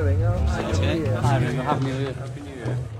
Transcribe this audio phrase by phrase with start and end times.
[0.00, 0.32] Hi, Ringo.
[0.32, 1.16] Happy New Year.
[1.16, 1.62] Hi, Ringo.
[1.62, 2.14] Happy New Year.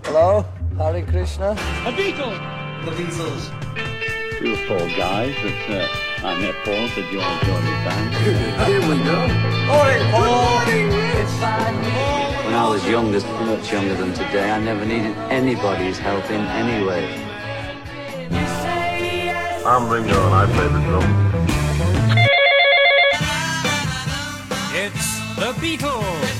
[0.05, 0.45] Hello,
[0.77, 1.53] Hare Krishna.
[1.53, 2.37] A Beatle!
[2.85, 3.49] The Beatles.
[4.43, 8.15] You four guys that uh, I met Paul said you want to join the band.
[8.69, 9.17] Here we go.
[12.45, 16.85] When I was younger, much younger than today, I never needed anybody's help in any
[16.87, 17.09] way.
[19.65, 21.09] I'm Ringo and I play the drum.
[24.75, 26.40] It's the Beatles!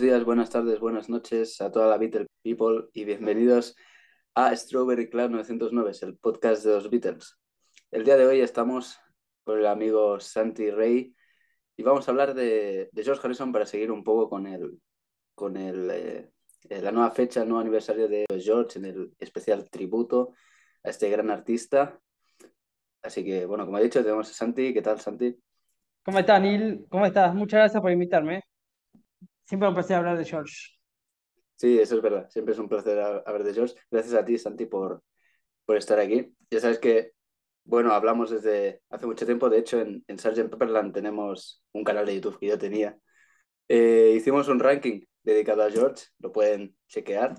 [0.00, 3.76] buenos días, buenas tardes, buenas noches a toda la Beatle People y bienvenidos
[4.34, 7.38] a Strawberry Cloud 909, el podcast de los Beatles.
[7.90, 8.98] El día de hoy estamos
[9.44, 11.14] con el amigo Santi Rey
[11.76, 14.80] y vamos a hablar de, de George Harrison para seguir un poco con, el,
[15.34, 16.30] con el, eh,
[16.70, 20.32] eh, la nueva fecha, el nuevo aniversario de George en el especial tributo
[20.82, 22.00] a este gran artista.
[23.02, 24.72] Así que, bueno, como he dicho, tenemos a Santi.
[24.72, 25.36] ¿Qué tal, Santi?
[26.02, 26.86] ¿Cómo estás, Neil?
[26.88, 27.34] ¿Cómo estás?
[27.34, 28.49] Muchas gracias por invitarme.
[29.50, 30.54] Siempre un placer hablar de George.
[31.56, 32.30] Sí, eso es verdad.
[32.30, 33.74] Siempre es un placer ha- hablar de George.
[33.90, 35.02] Gracias a ti, Santi, por,
[35.66, 36.32] por estar aquí.
[36.52, 37.14] Ya sabes que,
[37.64, 39.50] bueno, hablamos desde hace mucho tiempo.
[39.50, 40.48] De hecho, en, en Sgt.
[40.50, 42.96] Pepperland tenemos un canal de YouTube que yo tenía.
[43.66, 46.04] Eh, hicimos un ranking dedicado a George.
[46.20, 47.34] Lo pueden chequear.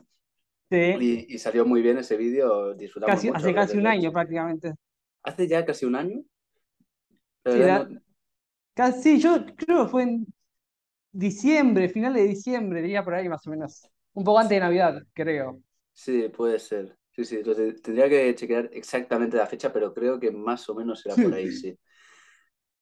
[0.69, 2.73] Sí, Y, y salió muy bien ese vídeo.
[2.73, 4.73] Disfrutamos casi, mucho hace casi un año prácticamente.
[5.23, 6.23] Hace ya casi un año.
[7.45, 8.01] Sí, no-
[8.73, 10.27] casi, yo creo que fue en
[11.11, 13.87] diciembre, final de diciembre, diría por ahí más o menos.
[14.13, 15.61] Un poco antes de Navidad, creo.
[15.93, 16.97] sí, puede ser.
[17.11, 17.43] Sí, sí.
[17.43, 21.33] te- tendría que chequear exactamente la fecha, pero creo que más o menos era por
[21.33, 21.77] ahí, sí.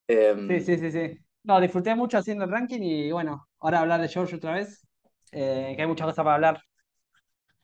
[0.08, 1.18] Em, Sí, sí, sí, sí.
[1.44, 4.86] No, disfruté mucho haciendo el ranking y bueno, ahora hablar de George otra vez,
[5.32, 6.62] eh, que hay muchas cosas para hablar.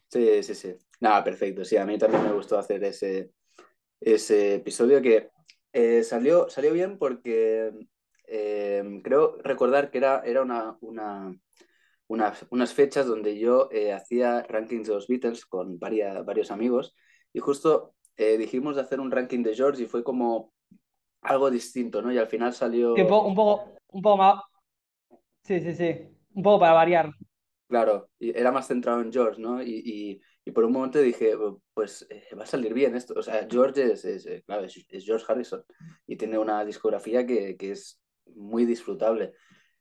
[0.09, 0.75] Sí, sí, sí.
[0.99, 1.65] Nada, perfecto.
[1.65, 3.31] Sí, a mí también me gustó hacer ese,
[4.01, 5.29] ese episodio que
[5.73, 7.71] eh, salió, salió bien porque
[8.27, 11.35] eh, creo recordar que era, era una, una,
[12.07, 16.95] unas, unas fechas donde yo eh, hacía rankings de los Beatles con varia- varios amigos
[17.33, 20.53] y justo eh, dijimos de hacer un ranking de George y fue como
[21.21, 22.11] algo distinto, ¿no?
[22.11, 22.95] Y al final salió...
[22.95, 24.41] Sí, un poco, un poco, un poco más.
[25.43, 26.07] Sí, sí, sí.
[26.33, 27.11] Un poco para variar.
[27.67, 29.61] Claro, y era más centrado en George, ¿no?
[29.61, 31.33] Y, y, y por un momento dije,
[31.73, 33.15] pues eh, va a salir bien esto.
[33.17, 35.63] O sea, George es, es, eh, claro, es, es George Harrison
[36.05, 37.99] y tiene una discografía que, que es
[38.35, 39.33] muy disfrutable.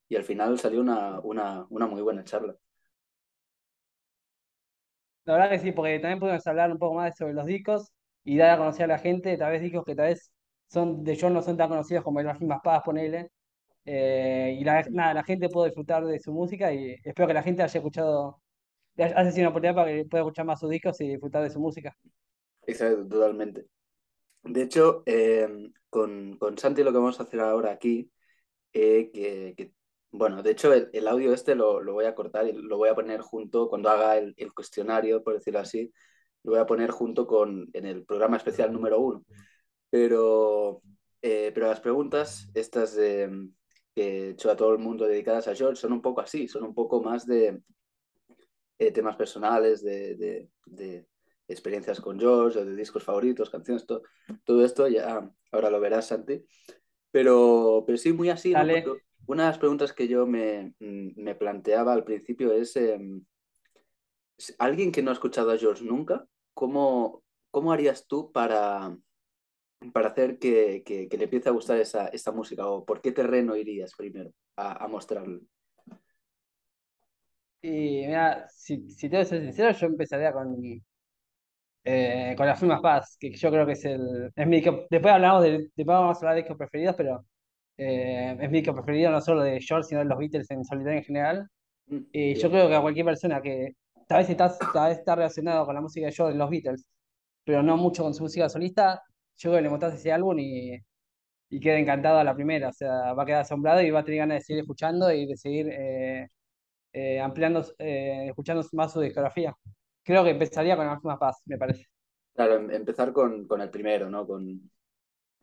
[0.09, 2.57] Y al final salió una, una, una muy buena charla.
[5.25, 7.93] La verdad que sí, porque también podemos hablar un poco más sobre los discos
[8.25, 10.31] y dar a conocer a la gente, tal vez discos que tal vez
[10.69, 13.31] son de John no son tan conocidos como el Más Paz, ponele.
[13.87, 17.43] Eh, y la, nada, la gente puede disfrutar de su música y espero que la
[17.43, 18.43] gente haya escuchado,
[18.99, 21.61] haya sido una oportunidad para que pueda escuchar más sus discos y disfrutar de su
[21.61, 21.97] música.
[22.67, 23.67] Exacto, totalmente.
[24.43, 28.11] De hecho, eh, con, con Santi lo que vamos a hacer ahora aquí,
[28.75, 29.11] eh,
[29.57, 29.73] que,
[30.13, 32.91] bueno, de hecho el, el audio este lo, lo voy a cortar y lo voy
[32.91, 35.93] a poner junto, cuando haga el, el cuestionario, por decirlo así,
[36.45, 39.25] lo voy a poner junto con, en el programa especial número uno.
[39.91, 40.83] Pero,
[41.23, 43.49] eh, pero las preguntas, estas de,
[43.95, 46.65] que he hecho a todo el mundo dedicadas a George, son un poco así, son
[46.65, 47.63] un poco más de
[48.79, 51.07] eh, temas personales, de, de, de
[51.49, 54.03] experiencias con George, o de discos favoritos, canciones, to-
[54.45, 56.45] todo esto ya ahora lo verás, Santi.
[57.15, 58.55] Pero, pero sí, muy así,
[59.27, 63.25] una de las preguntas que yo me, mm, me planteaba al principio es, em,
[64.59, 68.97] alguien que no ha escuchado a George nunca, ¿cómo, cómo harías tú para,
[69.93, 72.67] para hacer que, que- que le empiece a gustar esa, esta música?
[72.69, 75.41] ¿O por qué terreno irías primero a, a mostrarle?
[77.63, 80.57] Y mira, si, si tengo que ser sincero, yo empezaría con,
[81.85, 84.31] eh, con las firmas Paz, que yo creo que es el.
[84.35, 87.25] Es mi después hablamos de, después vamos a hablar de discos preferidos, pero
[87.77, 90.99] eh, es mi disco preferido no solo de George, sino de los Beatles en solitario
[90.99, 91.49] en general.
[91.87, 93.73] Mm, Y yo creo que a cualquier persona que
[94.09, 96.87] tal vez está, tal vez está relacionado con la música de George, los Beatles,
[97.45, 99.03] pero no mucho con su música solista,
[99.39, 100.79] yo creo que le mostrás ese álbum y,
[101.51, 102.69] y queda encantado a la primera.
[102.71, 105.27] O sea, va a quedar asombrado y va a tener ganas de seguir escuchando y
[105.27, 106.29] de seguir eh,
[106.93, 109.55] eh, ampliando, eh, escuchando más su discografía.
[110.05, 111.87] Creo que empezaría con la misma paz, me parece.
[112.35, 114.27] Claro, em- empezar con, con el primero, ¿no?
[114.27, 114.71] Con,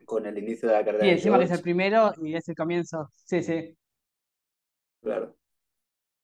[0.04, 2.48] con el inicio de la carrera Y de encima que es el primero y es
[2.48, 3.10] el comienzo.
[3.26, 3.76] Sí, sí.
[5.00, 5.36] Claro.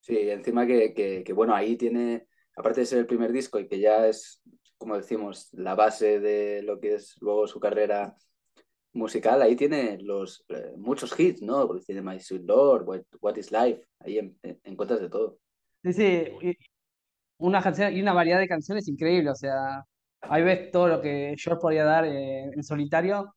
[0.01, 2.27] Sí, encima que, que, que, bueno, ahí tiene,
[2.57, 4.43] aparte de ser el primer disco y que ya es,
[4.79, 8.17] como decimos, la base de lo que es luego su carrera
[8.93, 11.67] musical, ahí tiene los eh, muchos hits, ¿no?
[11.69, 15.39] Porque tiene My Sweet Lord, What, What is Life, ahí en- en- encuentras de todo.
[15.83, 16.59] Sí, sí.
[17.39, 19.31] Una canción y una variedad de canciones increíble.
[19.31, 19.85] O sea,
[20.23, 23.35] ahí ves todo lo que George podía dar eh, en solitario.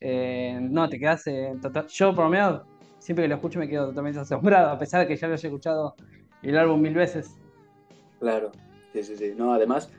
[0.00, 1.86] Eh, no, te quedas eh, total.
[1.88, 2.62] Yo, por lo menos,
[2.98, 5.48] siempre que lo escucho me quedo totalmente asombrado, a pesar de que ya lo haya
[5.48, 5.94] escuchado
[6.42, 7.36] el álbum mil veces.
[8.18, 8.52] Claro,
[8.92, 9.34] sí, sí, sí.
[9.36, 9.90] No, además,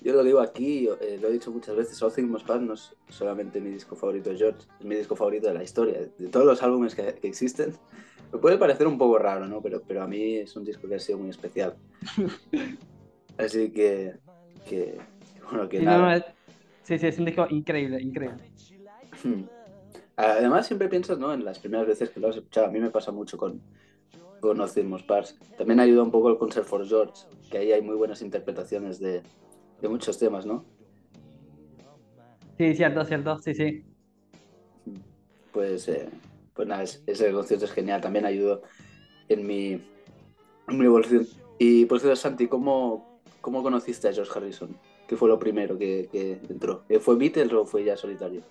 [0.00, 2.74] yo lo digo aquí, eh, lo he dicho muchas veces, All Things Must Pass no
[2.74, 5.98] es solamente mi disco favorito de George, es mi disco favorito de la historia.
[6.18, 7.72] De todos los álbumes que, que existen,
[8.32, 9.62] me puede parecer un poco raro, ¿no?
[9.62, 11.76] Pero, pero a mí es un disco que ha sido muy especial.
[13.38, 14.16] Así que,
[14.64, 14.98] que
[15.50, 16.34] bueno, que Sí, no, no, nada.
[16.82, 18.44] sí, sí, es un disco increíble, increíble.
[19.22, 19.44] Hmm.
[20.16, 21.32] Además, siempre piensas, ¿no?
[21.32, 23.62] En las primeras veces que lo has escuchado, a mí me pasa mucho con,
[24.40, 25.38] con All Things Must Pass.
[25.56, 29.22] También ayuda un poco el Concert for George, que ahí hay muy buenas interpretaciones de,
[29.80, 30.64] de muchos temas, ¿no?
[32.58, 33.84] Sí, cierto, cierto, sí, sí.
[35.52, 36.08] Pues, eh,
[36.58, 38.00] pues nada, es- ese concierto es genial.
[38.00, 38.62] También ayudó
[39.28, 39.74] en mi,
[40.66, 41.24] en mi evolución.
[41.56, 44.76] Y por cierto, Santi, ¿cómo, ¿cómo conociste a George Harrison?
[45.06, 46.82] ¿Qué fue lo primero que, que entró?
[46.88, 48.42] ¿Eh, ¿Fue Beatles o fue ya solitario?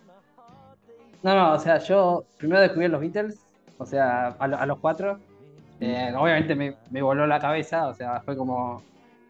[1.22, 3.42] No, no, o sea, yo primero descubrí los Beatles,
[3.78, 5.20] o sea, a, lo- a los cuatro.
[5.82, 8.82] Eh, obviamente me, me voló la cabeza, o sea, fue como.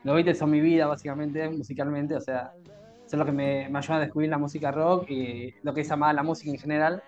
[0.04, 2.54] Los Beatles son mi vida, básicamente, musicalmente, o sea,
[3.08, 5.90] son lo que me, me ayudan a descubrir la música rock y lo que es
[5.92, 7.02] amar la música en general.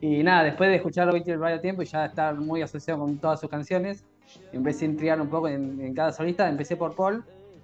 [0.00, 3.18] Y nada, después de escuchar los Beatles varios tiempo y ya estar muy asociado con
[3.18, 4.04] todas sus canciones,
[4.52, 7.22] empecé a intrigar un poco en, cada solista, empecé por Paul,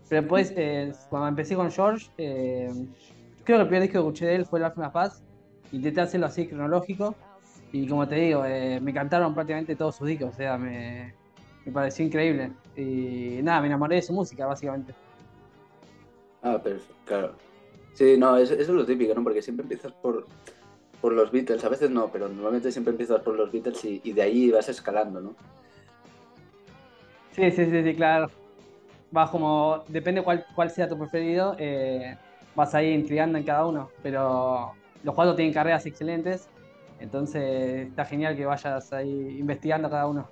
[0.08, 2.70] pero después, eh, cuando empecé con George, eh,
[3.44, 5.22] creo que el primer disco que escuché de él fue La Última Paz,
[5.72, 7.16] intenté hacerlo así cronológico,
[7.72, 11.14] y como te digo, eh, me cantaron prácticamente todos sus discos, o sea, me,
[11.64, 12.52] me pareció increíble.
[12.76, 14.94] Y nada, me enamoré de su música, básicamente.
[16.42, 17.34] Ah, perfecto, claro.
[17.94, 19.24] Sí, no, es- eso es lo típico, ¿no?
[19.24, 20.26] Porque siempre empiezas por,
[21.00, 24.12] por los Beatles, a veces no, pero normalmente siempre empiezas por los Beatles y, y
[24.12, 25.34] de ahí vas escalando, ¿no?
[27.32, 28.30] Sí, sí, sí, sí, claro.
[29.10, 32.16] Vas como, depende cuál, cuál sea tu preferido, eh,
[32.54, 34.72] vas ahí intrigando en cada uno, pero
[35.04, 36.48] los cuatro tienen carreras excelentes,
[36.98, 40.28] entonces está genial que vayas ahí investigando cada uno.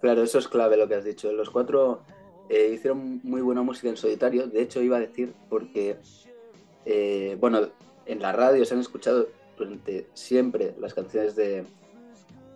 [0.00, 1.32] Claro, eso es clave lo que has dicho.
[1.32, 2.02] Los cuatro
[2.48, 4.46] eh, hicieron muy buena música en solitario.
[4.46, 5.96] De hecho, iba a decir porque,
[6.86, 7.68] eh, bueno,
[8.06, 9.28] en la radio se han escuchado
[9.60, 11.64] durante siempre las canciones de,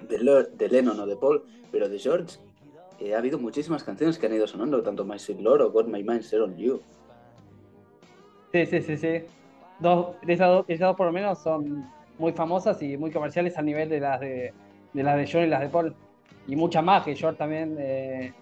[0.08, 2.38] de, de Lennon o de Paul, pero de George
[2.98, 5.86] eh, ha habido muchísimas canciones que han ido sonando, tanto My Sweet Lord o Got
[5.86, 6.80] My Mind Set on You.
[8.52, 9.22] Sí, sí, sí, sí.
[9.80, 11.84] Dos, esas, dos, esas dos por lo menos son
[12.18, 14.54] muy famosas y muy comerciales a nivel de las de,
[14.92, 15.94] de las de George y las de Paul.
[16.46, 17.76] Y muchas más que George también.
[17.78, 18.32] eh,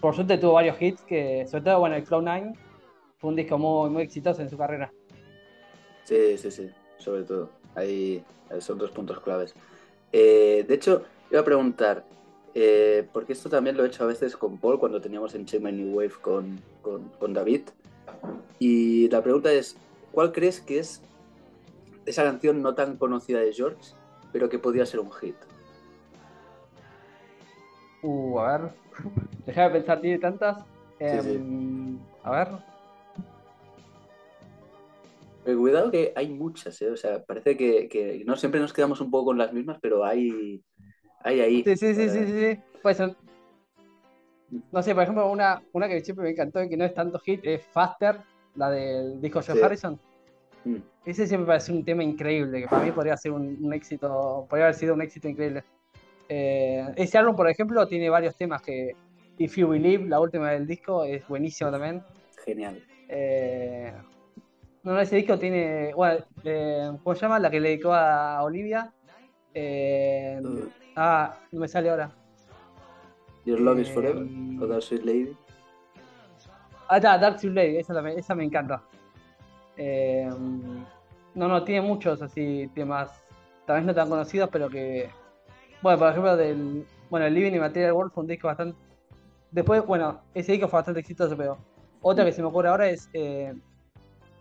[0.00, 2.52] por suerte tuvo varios hits que, sobre todo, bueno, el Cloud Nine
[3.18, 4.92] fue un disco muy, muy exitoso en su carrera.
[6.04, 7.50] Sí, sí, sí, sobre todo.
[7.74, 8.24] Ahí
[8.60, 9.54] son dos puntos claves.
[10.12, 12.04] Eh, de hecho, iba a preguntar,
[12.54, 15.62] eh, porque esto también lo he hecho a veces con Paul cuando teníamos en Check
[15.62, 17.62] My New Wave con, con, con David.
[18.58, 19.76] Y la pregunta es,
[20.12, 21.02] ¿cuál crees que es
[22.06, 23.94] esa canción no tan conocida de George,
[24.32, 25.36] pero que podía ser un hit?
[28.02, 28.70] Uh, a ver.
[29.46, 30.58] Déjame pensar, tiene tantas.
[30.98, 31.34] Sí, sí.
[31.34, 32.48] Em, A ver.
[35.48, 36.90] Pero cuidado que hay muchas, ¿eh?
[36.90, 40.04] O sea, parece que, que no siempre nos quedamos un poco con las mismas, pero
[40.04, 40.62] hay,
[41.24, 41.64] hay ahí.
[41.64, 43.16] Sí, sí, sí, sí, sí, ser.
[44.70, 47.18] No sé, por ejemplo, una, una que siempre me encantó y que no es tanto
[47.20, 48.20] hit es Faster,
[48.56, 49.52] la del disco Sí.
[49.52, 49.98] Harrison.
[50.66, 50.76] Mm.
[51.06, 54.46] Ese siempre me parece un tema increíble, que para mí podría ser un, un éxito,
[54.50, 55.64] podría haber sido un éxito increíble.
[56.28, 58.94] Eh, ese álbum, por ejemplo, tiene varios temas que
[59.38, 62.02] If You Believe, la última del disco, es buenísimo también.
[62.44, 62.84] Genial.
[63.08, 63.94] Eh,
[64.88, 67.38] no, no, ese disco tiene, bueno, eh, ¿cómo se llama?
[67.38, 68.90] La que le dedicó a Olivia.
[69.52, 70.68] Eh, Uh.
[70.96, 72.10] ah, no me sale ahora.
[73.44, 74.26] Your Love is Eh, Forever,
[74.62, 75.36] o That Sweet Lady.
[76.88, 78.82] Ah, está, Dark Sweet Lady, esa, también- esa me encanta.
[81.34, 83.22] No, no, tiene muchos así temas,
[83.66, 85.10] tal vez no tan conocidos, pero que.
[85.82, 86.84] Bueno, por ejemplo, del.
[87.10, 88.76] Bueno, el Living y Material World fue un disco bastante.
[89.50, 91.58] Después, bueno, ese disco fue bastante exitoso, pero.
[92.00, 93.08] Otra que se me ocurre ahora es.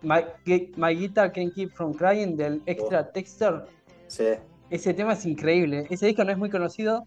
[0.04, 0.08] Eh,
[0.46, 3.62] My, My Guitar Can't Keep From Crying del Extra Texture.
[4.08, 4.24] Sí,
[4.70, 5.86] Ese tema es increíble.
[5.90, 7.06] Ese disco no es muy conocido,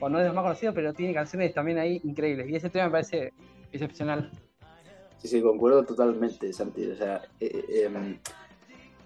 [0.00, 2.48] o no es de los más conocidos, pero tiene canciones también ahí increíbles.
[2.48, 3.32] Y ese tema me parece
[3.70, 4.30] excepcional.
[5.18, 6.90] sí, sí, concuerdo totalmente, Santi.
[6.90, 8.18] O sea, eh, eh, em,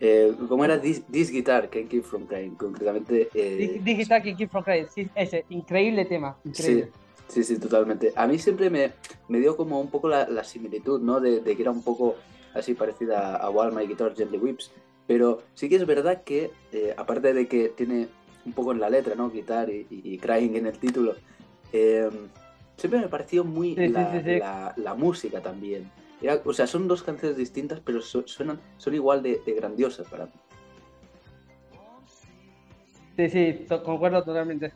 [0.00, 2.54] eh, ¿cómo era This, This Guitar Can Keep From Crying?
[2.56, 3.28] Concretamente.
[3.34, 4.86] eh, Dig- Digital Can't Keep From Crying.
[4.94, 6.36] Sí, ese, increíble tema.
[6.52, 6.84] Sí,
[7.28, 8.12] sí, sí, totalmente.
[8.16, 8.92] A mí siempre me,
[9.28, 11.20] me dio como un poco la, la similitud, ¿no?
[11.20, 12.16] De, de que era un poco
[12.58, 14.72] así parecida a While My Guitar Gently Whips.
[15.06, 18.08] Pero sí que es verdad que, eh, aparte de que tiene
[18.44, 19.30] un poco en la letra, ¿no?
[19.30, 21.14] Guitar y, y- y crying en el título,
[21.72, 22.08] eh,
[22.76, 24.38] siempre me pareció muy Sí, la, sí, sí.
[24.38, 25.90] la- la música también.
[26.20, 30.08] Era- o sea, son dos canciones distintas, pero su- suenan, son igual de, de grandiosas
[30.08, 30.32] para mí.
[33.16, 34.72] Sí, sí, concuerdo totalmente.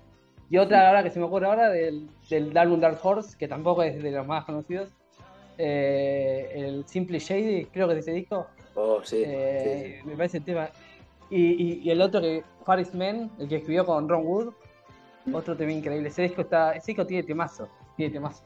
[0.49, 3.83] Y otra ahora que se me ocurre ahora del, del álbum Dark Horse, que tampoco
[3.83, 4.91] es de los más conocidos.
[5.61, 8.47] Eh, el Simply Shady, creo que es ese disco.
[8.75, 10.09] Oh, sí, eh, sí.
[10.09, 10.71] Me parece el tema.
[11.29, 14.53] Y, y- y el otro que, Faris Man, el que escribió con Ron Wood,
[15.33, 16.09] otro tema increíble.
[16.09, 18.43] Ese disco está, ese disco tiene temazo, tiene temazo.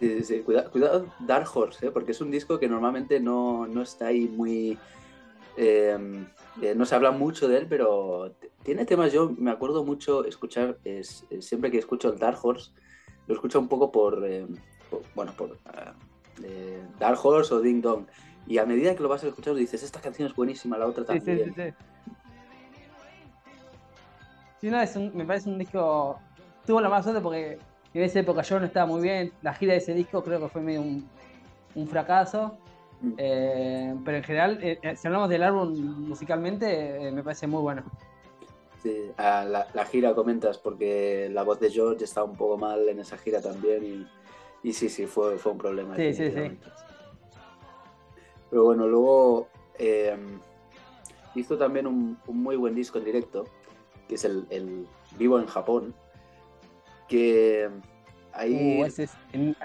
[0.00, 0.42] Sí, sí, sí.
[0.42, 1.90] Cuida- Cuidado, Dark Horse, ¿eh?
[1.90, 4.76] porque es un disco que normalmente no, no está ahí muy...
[5.56, 5.96] eh,
[6.62, 10.78] eh, no se habla mucho de él, pero tiene temas, yo me acuerdo mucho escuchar,
[10.84, 12.70] es- siempre que escucho el Dark Horse,
[13.26, 14.46] lo escucho un poco por, eh,
[14.90, 15.56] por- bueno, por
[16.42, 18.06] eh, Dark Horse o Ding Dong.
[18.46, 21.04] Y a medida que lo vas a escuchar dices, esta canción es buenísima, la otra
[21.04, 21.54] Sí, sí, sí, también.
[21.54, 21.84] sí.
[24.60, 26.18] Sí, no, es un- me parece un disco.
[26.66, 27.58] Tuvo la más suerte porque
[27.92, 29.32] en esa época yo no estaba muy bien.
[29.42, 31.08] La gira de ese disco creo que fue medio un,
[31.74, 32.56] un fracaso.
[33.00, 33.12] Mm.
[33.18, 35.74] Eh, pero en general, eh, eh, si hablamos del álbum
[36.08, 37.82] musicalmente, me parece muy bueno.
[38.82, 42.86] Sí, a la, la gira comentas porque la voz de George está un poco mal
[42.88, 44.06] en esa gira también y,
[44.64, 45.94] y sí, sí, fue, fue un problema.
[45.94, 46.58] Sí, sí, sí.
[48.50, 50.16] Pero bueno, luego eh,
[51.34, 53.44] hizo también un, un muy buen disco en directo,
[54.08, 54.86] que es el, el
[55.18, 55.94] Vivo en Japón,
[57.08, 57.68] que
[58.32, 58.80] ahí...
[58.80, 59.56] Uh, ese es en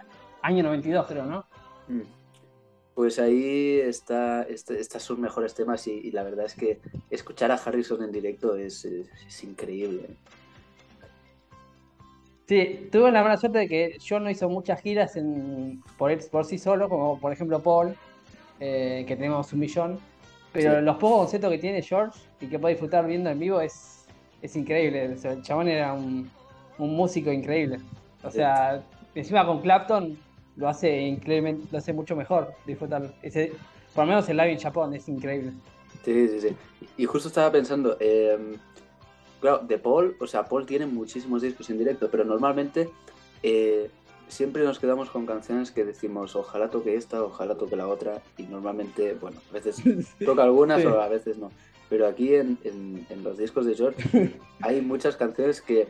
[0.42, 1.46] año 92, creo, ¿no?
[1.88, 2.02] Mm.
[2.96, 7.52] Pues ahí está, está- están sus mejores temas y, y la verdad es que escuchar
[7.52, 10.18] a Harrison en directo es, es- es increíble.
[12.50, 16.20] Sí, tuve la mala suerte de que John no hizo muchas giras en, por, él-
[16.32, 17.96] por sí solo, como por ejemplo Paul,
[18.60, 20.00] eh, que tenemos un millón.
[20.52, 20.82] Pero Sí.
[20.84, 24.08] los pocos conceptos que tiene George y que puede disfrutar viendo en vivo es,
[24.42, 25.10] es increíble.
[25.10, 26.28] O sea, el chabón era un,
[26.80, 27.78] un músico increíble.
[28.24, 28.38] O Sí.
[28.38, 28.82] sea,
[29.14, 30.18] encima con Clapton
[30.56, 33.14] lo hace increíblemente, lo hace mucho mejor disfrutar.
[33.22, 33.52] Ese,
[33.94, 35.52] por lo menos el live en Japón es increíble.
[36.04, 36.56] Sí, sí, sí.
[36.98, 38.56] Y justo estaba pensando, eh,
[39.40, 42.90] claro, de Paul, o sea, Paul tiene muchísimos discos en directo, pero normalmente
[43.44, 43.90] eh,
[44.28, 48.44] siempre nos quedamos con canciones que decimos, ojalá toque esta, ojalá toque la otra, y
[48.44, 49.78] normalmente, bueno, a veces
[50.26, 50.88] toca algunas Sí.
[50.88, 51.52] o a veces no.
[51.90, 55.88] Pero aquí en, en- en los discos de George hay muchas canciones que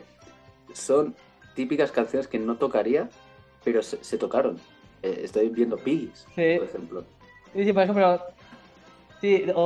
[0.72, 1.14] son
[1.54, 3.10] típicas canciones que no tocaría,
[3.64, 4.58] pero se, se tocaron.
[5.02, 6.56] Eh, estoy viendo Piggies, Sí.
[6.58, 7.04] por ejemplo.
[7.54, 8.20] Sí, por ejemplo,
[9.20, 9.60] sí, o,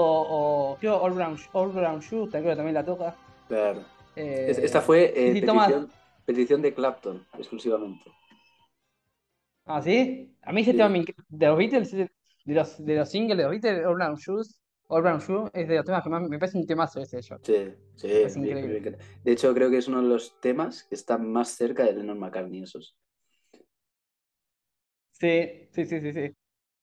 [0.72, 3.14] o creo All Brown, All Brown Shoe, creo que también la toca.
[3.48, 3.84] Claro.
[4.16, 5.90] Eh, Es- Esta fue eh, sí, toma- petición,
[6.24, 8.10] petición de Clapton, exclusivamente.
[9.66, 10.36] ¿Ah, sí?
[10.42, 10.76] A mí ese Sí.
[10.76, 10.90] tema
[11.28, 12.10] de los Beatles, de
[12.46, 15.76] los, de los singles de los Beatles, All Brown Shoes, All Brown Shoe, es de
[15.76, 17.38] los temas que más me parece un temazo ese de.
[17.42, 18.98] Sí, sí, Es increíble.
[19.24, 22.18] De hecho, creo que es uno de los temas que está más cerca de Lennon
[22.18, 22.94] McCartney, esos.
[25.12, 26.36] Sí, sí, sí, sí, sí.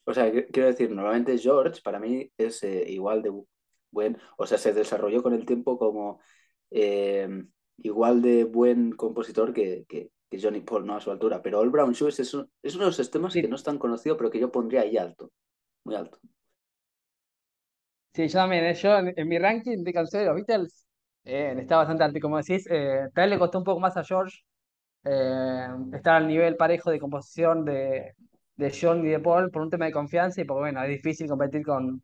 [0.05, 3.47] O sea, qu- quiero decir, normalmente George para mí es eh, igual de bu-
[3.91, 6.19] buen, o sea, se desarrolló con el tiempo como
[6.71, 7.29] eh,
[7.79, 10.95] igual de buen compositor que, que- que Johnny Paul, ¿no?
[10.95, 11.41] A su altura.
[11.43, 13.41] Pero All Brown Shoes es, un- es uno de esos temas Sí.
[13.41, 15.31] que no es tan conocido, pero que yo pondría ahí alto,
[15.85, 16.19] muy alto.
[18.13, 20.85] Sí, yo también, eh, yo en, en mi ranking de canciones de los Beatles
[21.23, 24.03] eh, está bastante alto, como decís, eh, tal vez le costó un poco más a
[24.03, 24.39] George
[25.05, 28.13] eh, estar al nivel parejo de composición de,
[28.57, 31.27] de John y de Paul por un tema de confianza y porque bueno, es difícil
[31.29, 32.03] competir con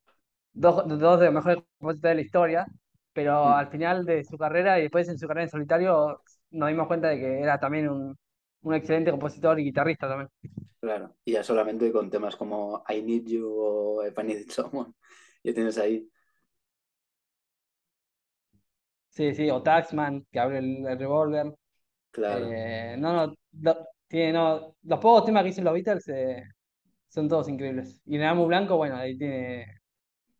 [0.53, 2.67] dos, dos de los mejores compositores de la historia,
[3.17, 6.21] pero al final de su carrera y después en su carrera en solitario
[6.51, 8.15] nos dimos cuenta de que era también un,
[8.61, 10.29] un excelente compositor y guitarrista también.
[10.79, 11.15] Claro.
[11.25, 14.93] Y ya solamente con temas como I Need You o If I Needed Someone,
[15.43, 16.07] ya tienes ahí.
[19.09, 21.53] Sí, sí, o Taxman, que abre el, el revólver.
[22.11, 22.57] Claro.
[22.57, 26.43] Eh, no, no, lo- tiene, no, los pocos temas que hicieron los Beatles eh,
[27.09, 28.01] son todos increíbles.
[28.05, 29.67] Y álbum blanco, bueno, ahí tiene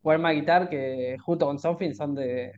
[0.03, 2.53] My Guitar, que junto con Something son de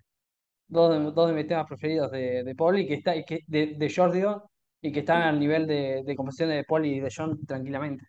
[0.70, 3.42] dos de, dos de mis temas preferidos de, de Paul y que está, y que,
[3.48, 4.50] de, de digo,
[4.82, 8.06] y que están al nivel de, de composición de Paul y de John tranquilamente.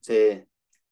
[0.00, 0.42] Sí,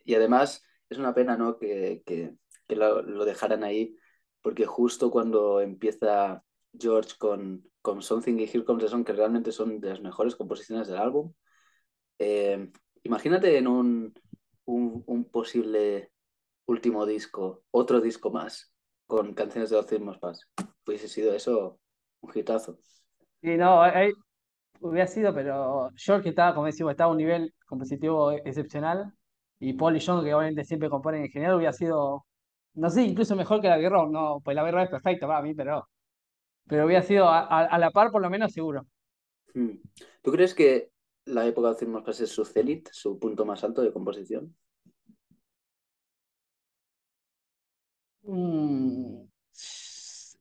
[0.05, 1.59] y además es una pena, ¿no?
[1.59, 2.35] Que, que,
[2.67, 3.97] que lo, lo dejaran ahí,
[4.43, 6.43] porque justo cuando empieza
[6.79, 10.37] George con, con Something y Here Comes the Sun, que realmente son de las mejores
[10.37, 11.33] composiciones del álbum,
[12.19, 12.71] eh,
[13.05, 14.15] imagínate en un,
[14.65, 16.11] un, un posible
[16.67, 18.73] último disco, otro disco más,
[19.07, 20.49] con canciones de los mismos Pass.
[20.87, 21.79] Hubiese sido eso
[22.21, 22.79] un hitazo.
[23.43, 24.13] Y no, ahí
[24.81, 29.13] hubiera sido, pero George que estaba, como decimos, estaba a un nivel compositivo excepcional,
[29.61, 32.27] y Paul y John, que obviamente siempre componen en general, hubiera sido,
[32.75, 35.55] no sé, incluso mejor que la Rock, no, pues la Rock es perfecta para mí,
[35.55, 35.89] pero,
[36.69, 38.87] pero hubiera sido a, a- a la par por lo menos seguro.
[39.55, 39.77] Hmm.
[40.23, 40.93] ¿Tú crees que
[41.25, 44.57] la época de Pass es su cenit, su punto más alto de composición?
[48.27, 49.22] Mm,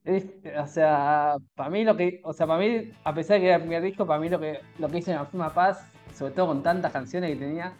[0.04, 0.26] es-
[0.58, 3.56] o sea, para mí lo que, o sea, para mí, a pesar de que era
[3.56, 6.32] el primer disco, para mí lo que, lo que hizo en la Firma Paz, sobre
[6.32, 7.72] todo con tantas canciones que tenía,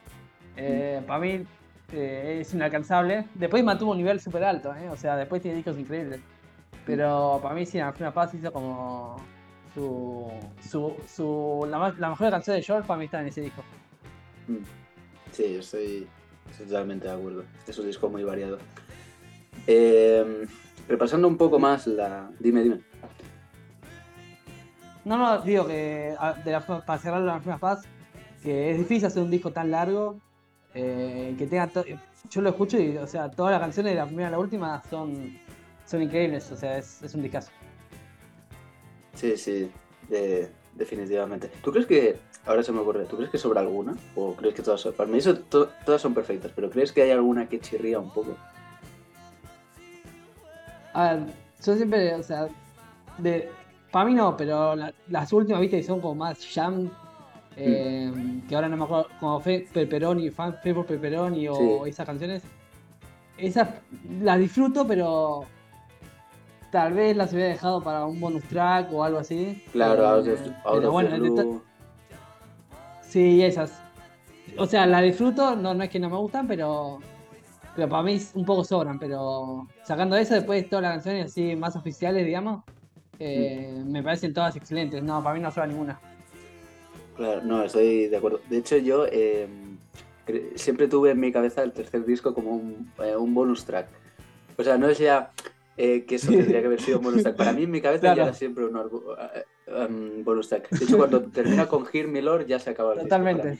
[0.56, 1.44] eh, para mí
[1.92, 3.26] eh, es inalcanzable.
[3.34, 4.88] Después mantuvo un nivel súper alto, ¿eh?
[4.90, 6.20] O sea, después tiene discos increíbles.
[6.86, 9.16] Pero para mí sí, en la Firma Paz hizo como
[9.74, 10.30] su,
[10.68, 13.62] su, su la, mejor canción de George para mí está en ese disco.
[14.48, 14.64] Hmm.
[15.32, 16.06] Sí, estoy,
[16.50, 17.44] estoy totalmente de acuerdo.
[17.66, 18.58] Es un disco muy variado.
[19.66, 20.46] Eh,
[20.88, 22.30] repasando un poco más la...
[22.38, 22.80] Dime, dime.
[25.04, 27.82] No, no, digo que de la, para cerrar la Firma Paz,
[28.42, 30.18] que es difícil hacer un disco tan largo,
[30.74, 31.84] eh, que tenga to-
[32.30, 34.80] yo lo escucho y, o sea, todas las canciones de la primera a la última
[34.88, 35.36] son,
[35.86, 37.50] son increíbles, o sea, es, es un discazo.
[39.14, 39.70] Sí, sí,
[40.08, 41.50] de- definitivamente.
[41.64, 43.96] ¿Tú crees que, ahora se me ocurre, ¿tú crees que sobra alguna?
[44.14, 47.02] ¿O crees que todas son, para mí eso, to- todas son perfectas, pero ¿crees que
[47.02, 48.36] hay alguna que chirría un poco?
[50.94, 51.22] A ver,
[51.64, 52.48] yo siempre, o sea,
[53.18, 53.48] de,
[53.90, 56.90] para mí no, pero la- las últimas, viste, que son como más jam,
[57.56, 58.12] eh,
[58.48, 61.90] que ahora no me acuerdo, como Fe, Pepperoni, Fan, Fe por Pepperoni o Sí.
[61.90, 62.42] esas canciones,
[63.38, 63.68] esas
[64.20, 65.44] las disfruto, pero
[66.70, 69.62] tal vez las hubiera dejado para un bonus track o algo así.
[69.72, 71.60] Claro, Eh, of, Out pero bueno,
[73.02, 73.80] sí, esas.
[74.56, 76.98] O sea, las disfruto, no, no es que no me gustan, pero,
[77.74, 81.74] pero para mí un poco sobran, pero sacando eso, después todas las canciones así más
[81.76, 82.64] oficiales, digamos,
[83.18, 85.02] eh, me parecen todas excelentes.
[85.02, 86.00] No, para mí no sobra ninguna.
[87.16, 88.40] Claro, no, estoy de acuerdo.
[88.48, 89.46] De hecho, yo eh,
[90.54, 93.88] siempre tuve en mi cabeza el tercer disco como un, eh, un bonus track.
[94.56, 95.30] O sea, no es ya
[95.76, 97.36] eh, que eso tendría que haber sido un bonus track.
[97.36, 98.16] Para mí en mi cabeza Claro.
[98.16, 100.70] ya era siempre un um, bonus track.
[100.70, 103.50] De hecho, cuando termina con Hear Me Lord ya se acaba el disco Totalmente.
[103.52, 103.58] mí.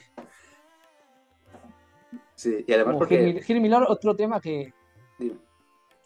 [2.43, 3.15] Sí, y además Como porque...
[3.15, 4.73] Hear Me- Hear Me Lord, otro tema que.
[5.17, 5.37] Dime.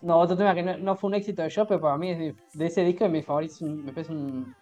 [0.01, 2.19] No, otro tema que no, no fue un éxito de yo, pero para mí es
[2.19, 3.59] de, de ese disco de mis favoritos.
[3.63, 4.55] un- Me parece un,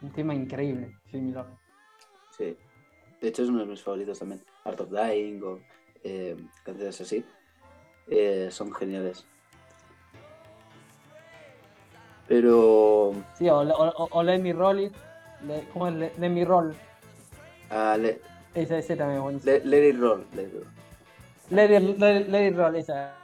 [0.00, 0.96] un tema increíble.
[1.12, 1.48] Hear Me Lord.
[2.30, 2.56] Sí.
[3.20, 4.42] De hecho, es uno de mis favoritos también.
[4.64, 5.58] Art of Dying o
[6.02, 7.22] eh, canciones así.
[8.08, 9.26] Eh, son geniales.
[12.28, 13.12] Pero...
[13.38, 14.92] Sí, o, o- o Let Me Roll It.
[15.46, 15.94] Le- ¿Cómo es?
[15.94, 16.74] Let, Let Me Roll.
[17.70, 18.20] ah, le-
[18.54, 19.52] Ese, ese también es buenísimo.
[19.52, 20.26] le- let it roll.
[20.34, 20.66] let it roll.
[21.50, 21.70] Let
[22.48, 23.14] it roll, esa.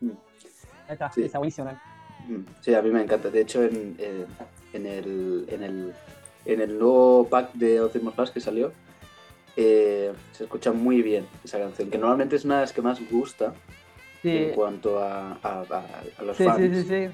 [0.00, 0.10] Mm.
[1.14, 1.22] Sí.
[1.22, 1.72] esa buenísima.
[2.28, 3.30] Mm, Sí, a mí me encanta.
[3.30, 4.26] De hecho, en, eh,
[4.72, 5.92] en, el, en, el,
[6.44, 8.72] en el nuevo pack de Ocimos Plus que salió,
[9.56, 12.98] eh, se escucha muy bien esa canción, que normalmente es una de las que más
[13.10, 13.54] gusta
[14.22, 16.58] Sí, en cuanto a, a, a- a los sí, fans.
[16.58, 17.08] sí, sí, sí.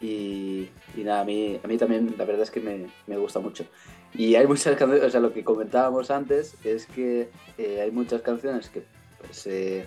[0.00, 3.40] Y, y nada, a mí, a mí también la verdad es que me, me gusta
[3.40, 3.64] mucho.
[4.14, 8.22] Y hay muchas canciones, o sea, lo que comentábamos antes es que eh, hay muchas
[8.22, 8.82] canciones que
[9.20, 9.86] pues, se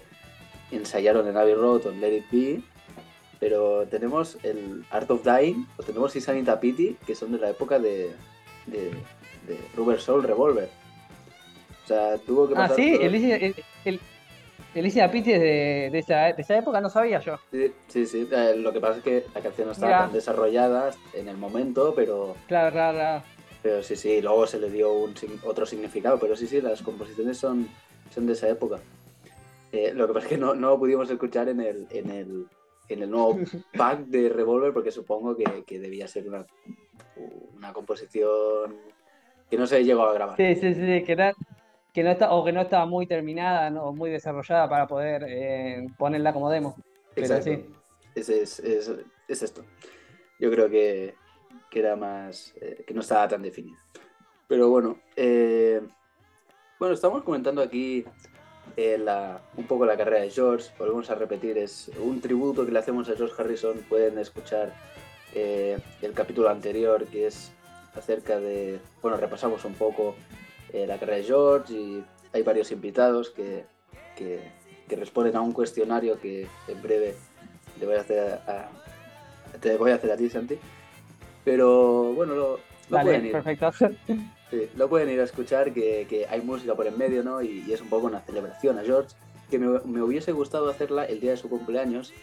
[0.71, 2.61] ensayaron en Abbey Road o en Let It Be,
[3.39, 7.79] pero tenemos el Art of Dying o tenemos Insanity Pity, que son de la época
[7.79, 8.11] de,
[8.67, 8.91] de,
[9.47, 10.69] de Rubber Soul Revolver.
[11.83, 14.93] O sea, tuvo que Ah, sí, todo- el, el, es
[15.39, 17.37] de, de, esa, de esa época, no sabía yo.
[17.51, 18.27] Sí, sí, sí.
[18.31, 20.03] Eh, lo que pasa es que la canción no estaba Mira.
[20.05, 23.23] tan desarrollada en el momento, pero Claro, claro, claro.
[23.61, 27.37] Pero sí, sí, luego se le dio un, otro significado, pero sí, sí, las composiciones
[27.37, 27.67] son,
[28.13, 28.79] son de esa época.
[29.71, 32.47] Eh, lo que pasa es que no, no lo pudimos escuchar en el, en el,
[32.89, 33.39] en el nuevo
[33.77, 36.45] pack de Revolver, porque supongo que, que debía ser una,
[37.15, 38.77] una composición
[39.49, 40.37] que no se llegó a grabar.
[40.37, 41.33] Sí, sí, sí, sí, que, era-
[41.93, 45.25] que no está, o que no estaba muy terminada, no, o muy desarrollada para poder
[45.27, 46.75] eh, ponerla como demo.
[47.13, 47.43] Pero Exacto.
[47.43, 47.65] sí.
[48.15, 48.59] Es, es,
[49.27, 49.63] es esto.
[50.39, 51.15] Yo creo que,
[51.69, 52.53] que era más.
[52.61, 53.77] eh, que no estaba tan definido.
[54.47, 54.99] Pero bueno.
[55.15, 55.81] eh,
[56.79, 58.03] bueno, estamos comentando aquí
[58.75, 59.05] eh,
[59.55, 60.71] un poco la carrera de George.
[60.79, 63.77] Volvemos a repetir, es un tributo que le hacemos a George Harrison.
[63.87, 64.73] Pueden escuchar
[65.33, 67.53] el capítulo anterior que es
[67.95, 70.15] acerca de, bueno, repasamos un poco
[70.73, 73.65] la carrera de George y hay varios invitados que,
[74.15, 74.39] que,
[74.95, 77.15] responden a un cuestionario que en breve
[77.79, 78.69] le a,
[79.61, 80.57] te voy a hacer a ti, Santi.
[81.43, 83.31] Pero bueno, lo, lo Dale, pueden ir.
[83.31, 83.71] perfecto.
[84.51, 87.41] Sí, lo pueden ir a escuchar, que, que hay música por en medio, ¿no?
[87.41, 89.15] Y, y es un poco una celebración a George,
[89.49, 92.13] que me, me hubiese gustado hacerla el día de su cumpleaños,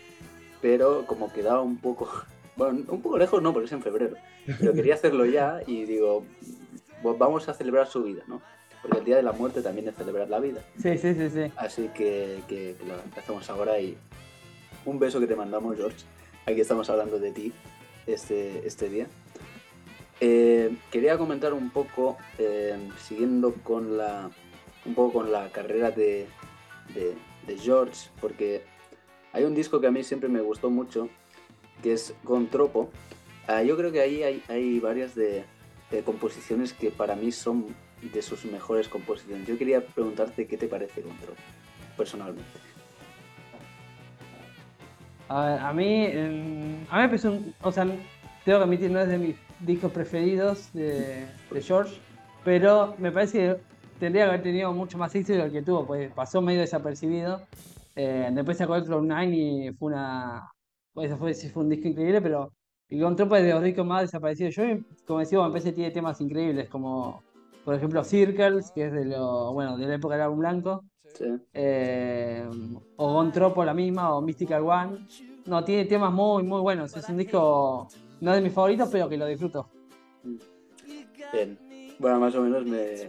[0.60, 2.10] pero como quedaba un poco,
[2.56, 4.16] bueno, un poco lejos, no, porque es en febrero,
[4.60, 6.26] pero quería hacerlo ya y digo,
[7.02, 8.42] pues vamos a celebrar su vida, ¿no?
[8.82, 10.60] Porque el día de la muerte también es celebrar la vida.
[10.82, 11.50] Sí, sí, sí, sí.
[11.56, 13.96] Así que, que lo hacemos ahora y
[14.84, 16.04] un beso que te mandamos, George.
[16.44, 17.52] Aquí estamos hablando de ti
[18.08, 19.06] este, este día.
[20.20, 24.30] Eh, quería comentar un poco, eh, siguiendo con la,
[24.84, 26.26] un poco con la carrera de,
[26.94, 28.62] de, George, porque
[29.32, 31.08] hay un disco que a mí siempre me gustó mucho,
[31.82, 32.90] que es Gontropo.
[33.46, 35.44] Ah, yo creo que ahí hay, hay varias de
[36.04, 39.46] composiciones que para mí son de sus mejores composiciones.
[39.46, 41.40] Yo quería preguntarte qué te parece Gontropo,
[41.96, 42.67] personalmente.
[45.28, 47.84] A, a mí, em, a mí me un, o sea,
[48.44, 51.26] tengo que admitir, no es de mis discos preferidos de,
[51.60, 52.00] George,
[52.44, 53.56] pero me parece que
[54.00, 57.42] tendría que haber tenido mucho más éxito del que tuvo, pues pasó medio desapercibido.
[57.96, 60.50] Eh, después sacó el Cloud Nine y fue una,
[60.94, 62.52] pues, fue, fue un disco increíble, pero
[62.88, 64.54] el Gontropo es de los discos más desaparecidos.
[64.54, 64.64] Yo,
[65.06, 67.22] como decía, que tiene temas increíbles, como
[67.68, 70.84] por ejemplo Circles, que es de lo, bueno, de la época del álbum blanco.
[71.12, 71.26] Sí.
[71.52, 72.48] Eh,
[72.96, 75.06] o Gontropo la misma, o Mystical One.
[75.44, 76.96] No, tiene temas muy, muy buenos.
[76.96, 77.86] Es un disco,
[78.22, 79.68] no de mis favoritos, pero que lo disfruto.
[81.30, 81.58] Bien.
[81.98, 83.08] Bueno, más o menos me,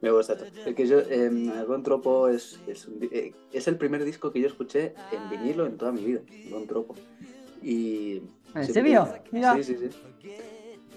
[0.00, 0.48] me gusta todo.
[0.66, 1.30] Es que yo, eh,
[1.68, 5.76] Gontropo es, es, un eh, es el primer disco que yo escuché en vinilo en
[5.76, 6.96] toda mi vida, Gontropo.
[7.62, 8.20] Y...
[8.52, 9.06] ¿En serio?
[9.30, 9.54] Mira.
[9.54, 9.90] Sí, sí, sí.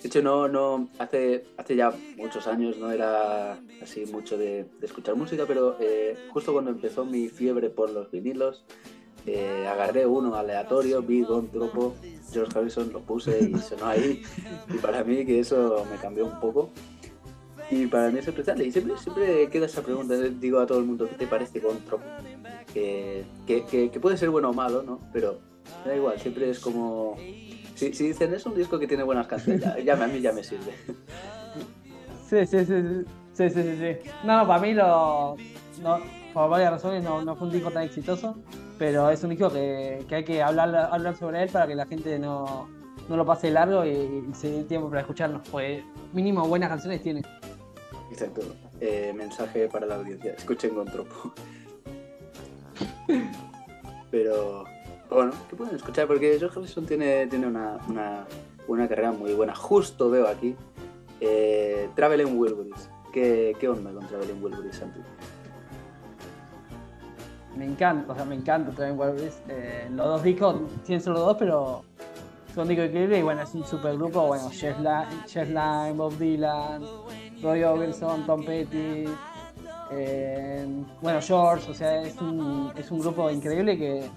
[0.02, 5.16] De hecho, no, no, hace, hace ya muchos años no era así mucho de, escuchar
[5.16, 8.64] música, pero eh, justo cuando empezó mi fiebre por los vinilos,
[9.26, 11.96] eh, agarré uno aleatorio, vi Don Tropo,
[12.32, 14.24] George Harrison, lo puse y sonó ahí.
[14.74, 16.70] Y para mí que eso me cambió un poco.
[17.70, 18.62] Y para mí es especial.
[18.62, 21.78] Y siempre, siempre queda esa pregunta, digo a todo el mundo, ¿qué te parece Don
[21.80, 22.06] Tropo?
[22.74, 25.00] Que, que, que puede ser bueno o malo, ¿no?
[25.12, 25.49] Pero
[25.86, 27.16] da igual, siempre es como...
[27.76, 30.34] Si, si dicen es un disco que tiene buenas canciones, ya, ya a mí ya
[30.34, 30.74] me sirve.
[32.30, 34.10] Sí, sí, sí, sí, sí, sí, sí, sí.
[34.24, 35.38] No, para mí lo,
[35.82, 36.00] no,
[36.34, 38.36] por varias razones no, no fue un disco tan exitoso,
[38.78, 41.86] pero es un disco que, que hay que hablar, hablar sobre él para que la
[41.86, 42.70] gente no,
[43.08, 47.02] no lo pase largo y, y se dé tiempo para escucharnos, pues mínimo buenas canciones
[47.02, 47.22] tiene.
[48.12, 48.42] Exacto.
[48.82, 51.34] Eh, mensaje para la audiencia, escuchen con tropo.
[54.12, 54.64] Pero
[55.10, 56.08] bueno, ¿qué pueden escuchar?
[56.08, 58.26] Porque George Harrison tiene, tiene una, una,
[58.68, 59.56] una carrera muy buena.
[59.56, 60.56] Justo veo aquí
[61.20, 62.90] eh, Traveling Wilburys.
[63.12, 65.00] ¿Qué, ¿Qué onda con Traveling Wilburys, Santi?
[67.56, 69.42] Me encanta, o sea, me encanta también Wilburys.
[69.50, 71.84] Eh, los dos discos, tienen solo dos, pero
[72.54, 76.84] son discos increíbles y bueno, es un super grupo, bueno, Jeff Lynne, Bob Dylan,
[77.42, 79.06] Roy Orbison, Tom Petty,
[79.92, 80.68] eh,
[81.02, 84.10] bueno, George, o sea, es un, es un grupo increíble que,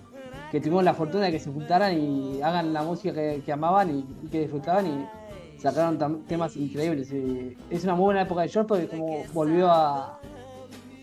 [0.53, 3.91] que tuvimos la fortuna de que se juntaran y hagan la música que, que amaban
[3.91, 7.11] y, y que disfrutaban y sacaron temas increíbles.
[7.11, 10.21] Y es una muy buena época de George porque como volvió a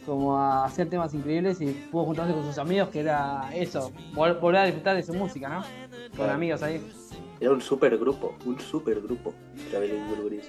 [0.05, 4.39] como a hacer temas increíbles y pudo juntarse con sus amigos, que era eso, vol-
[4.39, 5.61] volver a disfrutar de su música, ¿no?
[5.61, 6.33] Con Claro.
[6.33, 6.81] amigos ahí.
[7.39, 9.33] Era un super grupo, un super grupo,
[9.71, 10.45] Traveling Wilburys.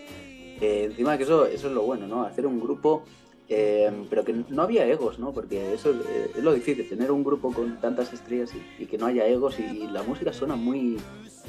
[0.60, 2.22] Eh, encima que eso, eso es lo bueno, ¿no?
[2.22, 3.04] Hacer un grupo,
[3.52, 5.32] eh, pero que no había egos, ¿no?
[5.34, 8.96] Porque eso eh, es lo difícil, tener un grupo con tantas estrellas y, y que
[8.96, 10.96] no haya egos y, y la música suena muy,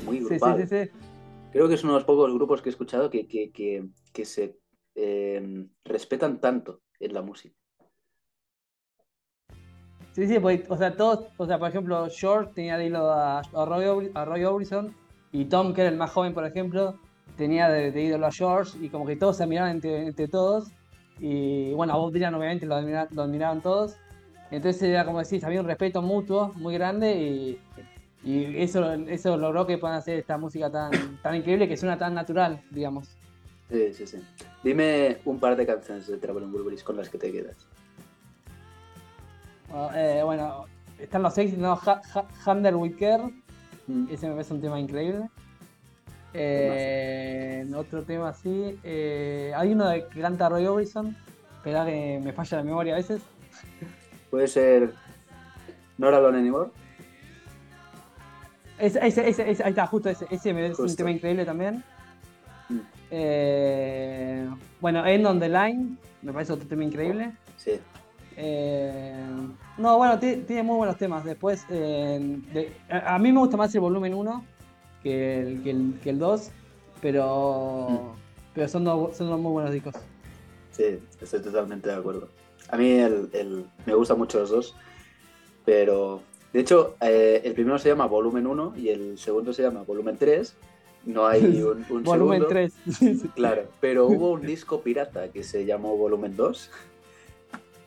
[0.03, 0.67] muy Sí, sí, grupal.
[0.67, 0.91] sí, sí.
[1.51, 4.25] Creo que es uno de los pocos grupos que he escuchado que, que, que, que
[4.25, 4.57] se
[4.95, 7.55] eh, respetan tanto en la música.
[10.13, 13.39] Sí, sí, porque, o sea, todos, o sea, por ejemplo, George tenía de ídolo a,
[13.41, 14.93] a Roy, a Roy Orbison
[15.31, 16.99] y Tom, que era el más joven, por ejemplo,
[17.37, 20.71] tenía de, de ídolo a George y como que todos se admiraban entre, entre todos
[21.21, 23.95] y bueno, a Bob Dylan obviamente lo, admira- lo admiraban todos.
[24.49, 27.59] Entonces era como decís, había un respeto mutuo muy grande y,
[28.23, 32.13] y eso, eso logró que puedan hacer esta música tan, tan increíble que suena tan
[32.13, 33.07] natural, digamos.
[33.69, 34.17] Sí, sí, sí.
[34.63, 37.55] Dime un par de canciones de Traveling Wilburys con las que te quedas.
[39.69, 40.65] Bueno, eh, bueno,
[40.99, 41.73] están los seis, ¿no?
[41.73, 43.23] Ha- Ha- Handle with Care,
[43.87, 44.07] Mm.
[44.11, 45.29] ese me parece un tema increíble.
[46.33, 51.15] Eh, otro tema así, eh, hay uno de que canta Roy Orbison,
[51.57, 53.21] espera que me falla la memoria a veces.
[54.29, 54.93] Puede ser
[55.97, 56.69] Not Alone Anymore.
[58.79, 60.25] Ese, ese, ese, ese- ahí está, justo ese.
[60.31, 61.83] Ese me- es un tema increíble también.
[62.69, 62.79] Mm.
[63.11, 67.31] Eh, bueno, End on the Line, me parece otro tema increíble.
[67.57, 67.73] Sí.
[68.37, 69.13] Eh,
[69.77, 71.23] no, bueno, ti- tiene muy buenos temas.
[71.23, 74.45] Después, de- a, a mí me gusta más el volumen 1
[75.03, 76.49] que el, que el, que el 2,
[77.01, 78.15] pero,
[78.53, 79.95] pero son, dos, son dos muy buenos discos.
[80.71, 82.29] Sí, estoy totalmente de acuerdo.
[82.69, 84.75] A mí el, el- me gustan mucho los dos,
[85.65, 86.21] pero
[86.53, 90.17] de hecho eh, el primero se llama Volumen 1 y el segundo se llama Volumen
[90.17, 90.55] 3.
[91.05, 92.47] No hay un, un volumen segundo.
[92.47, 92.73] 3.
[93.35, 96.69] Claro, pero hubo un disco pirata que se llamó Volumen 2.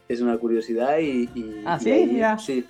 [0.08, 1.30] Es una curiosidad y...
[1.34, 1.90] y- ¿Ah, y sí?
[1.92, 2.64] ahí- sí.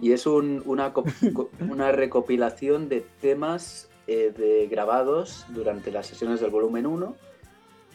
[0.00, 0.92] Y es un- una,
[1.60, 7.14] una recopilación de temas eh, de grabados durante las sesiones del volumen 1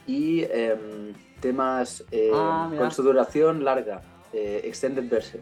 [0.05, 4.01] y em, temas eh, Ah, con su duración larga,
[4.33, 5.41] eh, extended version.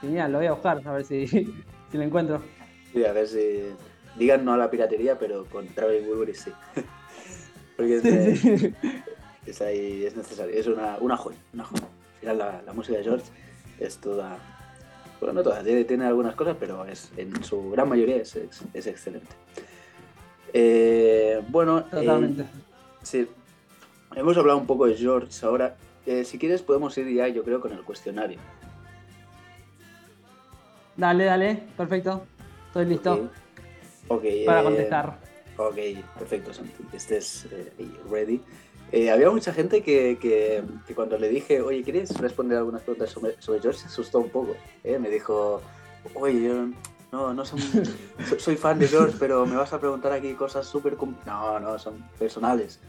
[0.00, 1.52] Genial, lo voy a buscar a ver si, si
[1.92, 2.42] lo encuentro.
[2.92, 3.62] Sí, a ver si
[4.16, 6.52] digan no a la piratería, pero con Travis Bulbury sí.
[7.76, 8.74] Porque es, de- Sí, sí.
[9.46, 11.82] Es ahí, es necesario, es una, una joya, una joya.
[11.84, 13.24] Al final la, la música de George
[13.78, 14.38] es toda,
[15.20, 18.62] bueno, no toda, tiene, tiene algunas cosas, pero es, en su gran mayoría es, es,
[18.74, 19.28] es excelente.
[20.52, 22.44] Eh, bueno, eh, Totalmente.
[23.02, 23.26] sí,
[24.14, 25.76] hemos hablado un poco de George ahora.
[26.06, 28.38] Eh, si quieres podemos ir ya, yo creo, con el cuestionario.
[30.96, 32.26] Dale, dale, perfecto.
[32.66, 33.30] Estoy listo
[34.44, 35.18] para contestar.
[35.56, 35.76] Ok,
[36.18, 37.46] perfecto, Santi, estés
[38.10, 38.40] ready.
[38.92, 43.10] Eh, había mucha gente que, que- que cuando le dije, oye, ¿quieres responder algunas preguntas
[43.10, 43.80] sobre, sobre George?
[43.80, 44.56] Se asustó un poco.
[44.82, 44.98] ¿eh?
[44.98, 45.62] Me dijo,
[46.14, 46.66] oye, yo
[47.12, 47.60] no, no son-
[48.28, 50.96] so- soy fan de George, pero me vas a preguntar aquí cosas súper...
[50.96, 51.14] com-".
[51.24, 52.80] No, no, son personales.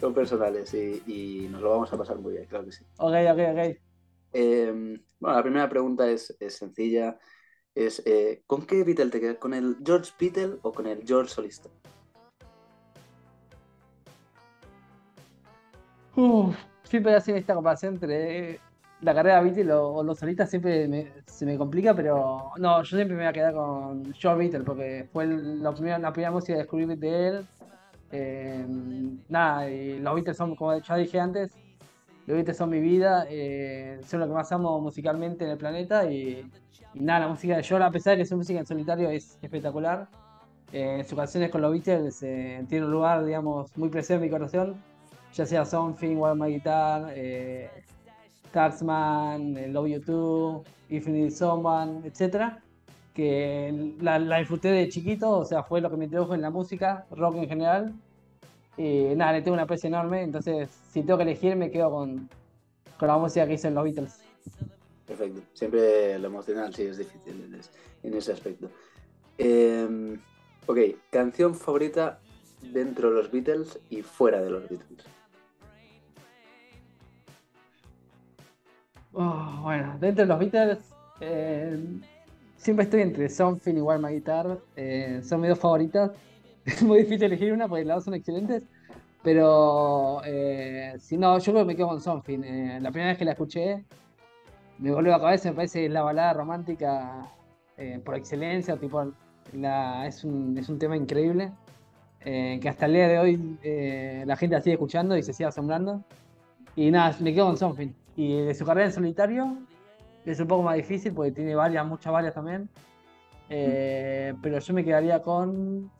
[0.00, 2.84] Son personales y, y nos lo vamos a pasar muy bien, claro que sí.
[2.98, 3.76] Ok, ok, ok.
[4.32, 7.18] Eh, bueno, la primera pregunta es, es sencilla.
[7.74, 9.38] Es, eh, ¿con qué Beatle te quedas?
[9.38, 11.68] ¿Con el George Beatle o con el George solista?
[16.16, 18.60] Uf, siempre hacen esta comparación entre
[19.00, 22.82] la carrera de Beatle o, o los solistas, siempre me- se me complica, pero no,
[22.82, 26.12] yo siempre me voy a quedar con George Beatle porque fue el- la, primera, la
[26.12, 27.46] primera música que descubrí de él.
[28.12, 28.64] Eh,
[29.28, 31.50] nada, y los Beatles son, como ya dije antes,
[32.26, 36.08] los Beatles son mi vida, eh, son lo que más amo musicalmente en el planeta
[36.10, 36.48] y,
[36.94, 39.36] y nada, la música de George, a pesar de que su música en solitario es
[39.42, 40.06] espectacular,
[40.72, 44.30] eh, sus canciones con los Beatles eh, tienen un lugar, digamos, muy presente en mi
[44.30, 44.76] corazón
[45.34, 47.68] ya sea Something, Wild My Guitar, eh,
[48.52, 52.54] Taxman, eh, Love You Too, Need Someone, etc.
[53.12, 57.06] Que la, disfruté de chiquito, o sea, fue lo que me introdujo en la música,
[57.10, 57.92] rock en general.
[58.76, 62.28] Y nada, le tengo una aprecio enorme, entonces si tengo que elegir me quedo con,
[62.98, 64.20] con la música que hizo en los Beatles.
[65.06, 65.42] Perfecto.
[65.52, 67.60] Siempre lo emocional sí es difícil
[68.02, 68.68] en ese aspecto.
[69.38, 70.16] Eh,
[70.66, 70.78] ok,
[71.10, 72.20] canción favorita
[72.72, 75.04] dentro de los Beatles y fuera de los Beatles.
[79.14, 80.78] Oh, bueno, dentro de los Beatles,
[81.20, 81.78] eh,
[82.56, 84.58] siempre estoy entre Something Wild My Guitar.
[84.76, 86.10] eh, son mis dos favoritas.
[86.64, 88.62] Es muy difícil elegir una porque las dos son excelentes.
[89.22, 92.38] Pero eh, si no, yo creo que me quedo con Something.
[92.80, 93.84] la primera vez que la escuché,
[94.78, 95.50] me volvió la cabeza.
[95.50, 97.26] Me parece la balada romántica
[98.04, 98.76] por excelencia.
[98.78, 99.12] Tipo,
[99.52, 101.52] la, es, un, es un tema increíble.
[102.20, 106.02] que hasta el día de hoy la gente sigue escuchando y se sigue asombrando.
[106.76, 107.92] Y nada, me quedo con Something.
[108.16, 109.58] Y de su carrera en solitario
[110.24, 112.68] es un poco más difícil porque tiene varias, muchas varias también.
[113.50, 115.90] Eh, pero yo me quedaría con.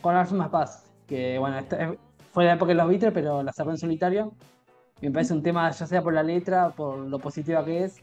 [0.00, 0.84] Con Arms Más Paz.
[1.06, 1.94] Que bueno, esta-
[2.32, 4.32] fue la época de los Beatles, pero la sacó en solitario.
[5.00, 7.96] Me parece un tema, ya sea por la letra, por lo positiva que es,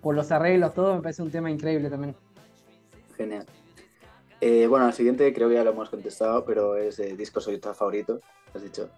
[0.00, 2.14] por los arreglos, todo, me parece un tema increíble también.
[3.16, 3.44] Genial.
[4.40, 7.74] Eh, bueno, al siguiente creo que ya lo hemos contestado, pero es eh, disco solista
[7.74, 8.20] favorito,
[8.54, 8.88] has dicho.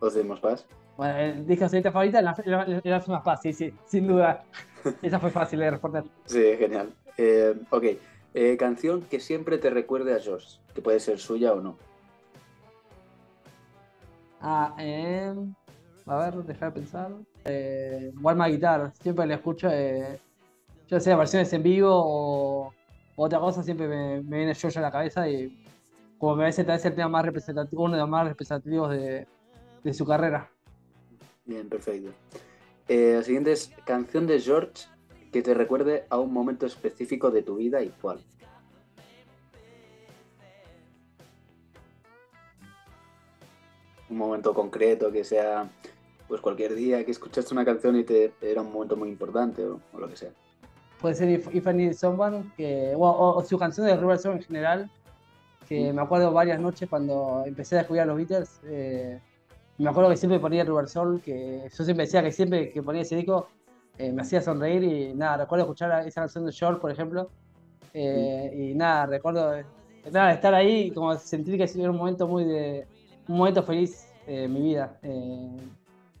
[0.00, 0.66] Os dimos paz.
[0.96, 4.44] Bueno, el disco solista favorita, la, la, la- la Más Paz, sí, sí, sin duda.
[5.02, 6.04] Esa fue fácil de responder.
[6.26, 6.92] Sí, genial.
[7.16, 7.84] Eh, ok,
[8.34, 11.76] eh, canción que siempre te recuerde a George, que puede ser suya o no.
[14.40, 15.34] Ah, eh,
[16.06, 17.12] a ver, dejar de pensar.
[17.44, 20.18] Eh, My Guitar, siempre le escucho, eh,
[20.88, 22.72] ya sea versiones en vivo o
[23.16, 25.58] otra cosa, siempre me, me viene George a la cabeza y
[26.18, 29.26] como me parece tal vez el tema más representativo, uno de los más representativos de,
[29.84, 30.50] de su carrera.
[31.44, 32.10] Bien, perfecto.
[32.88, 34.86] Eh, la siguiente es canción de George
[35.30, 38.20] que te recuerde a un momento específico de tu vida y cuál.
[44.10, 45.68] un momento concreto, que sea
[46.28, 49.80] pues cualquier día que escuchaste una canción y te era un momento muy importante o,
[49.92, 50.30] o lo que sea.
[51.00, 54.18] Puede ser If, If I Need Someone, que, o, o- o su canción de River
[54.18, 54.90] Song en general,
[55.68, 58.60] que me acuerdo varias noches cuando empecé a escuchar los Beatles.
[58.64, 59.20] eh,
[59.78, 63.02] me acuerdo que siempre ponía River Soul, que yo siempre decía que siempre que ponía
[63.02, 63.48] ese disco
[63.98, 67.30] eh, me hacía sonreír y nada, recuerdo escuchar esa canción de Short, por ejemplo,
[67.92, 69.64] eh, y nada, recuerdo eh,
[70.10, 72.86] nada, estar ahí y como sentir que era un momento muy de,
[73.28, 74.98] un momento feliz eh, en mi vida.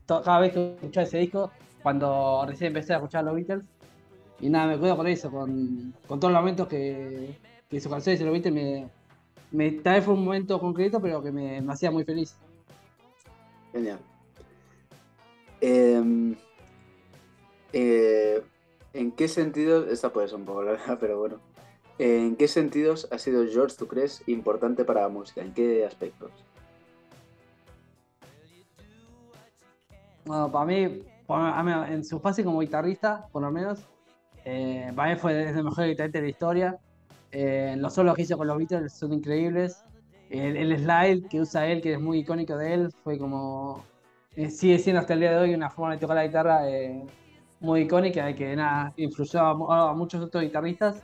[0.06, 1.50] cada vez que escuchaba ese disco,
[1.82, 3.64] cuando recién empecé a escuchar los Beatles,
[4.40, 7.36] y nada, me quedo con eso, con, con todos los momentos que,
[7.68, 8.88] que sus canciones de los Beatles me,
[9.52, 12.36] me, tal vez fue un momento concreto, pero que me hacía muy feliz.
[13.74, 13.98] Genial.
[15.60, 16.36] Em,
[17.72, 18.40] eh,
[18.92, 21.40] ¿En qué sentido, esta puede ser un poco larga, pero bueno,
[21.98, 25.42] ¿en qué sentidos ha sido George, tú crees, importante para la música?
[25.42, 26.30] ¿En qué aspectos?
[30.24, 33.80] Bueno, para mí, para mí, en su fase como guitarrista, por lo menos,
[34.44, 36.78] eh, para mí fue el mejor guitarrista de la historia.
[37.32, 39.82] Eh, los solos que hizo con los Beatles son increíbles.
[40.40, 43.84] El, slide que usa él, que es muy icónico de él, fue como.
[44.36, 47.02] eh, sigue siendo hasta el día de hoy una forma de tocar la guitarra eh,
[47.60, 51.02] muy icónica y que nada, influyó a, mu- a muchos otros guitarristas.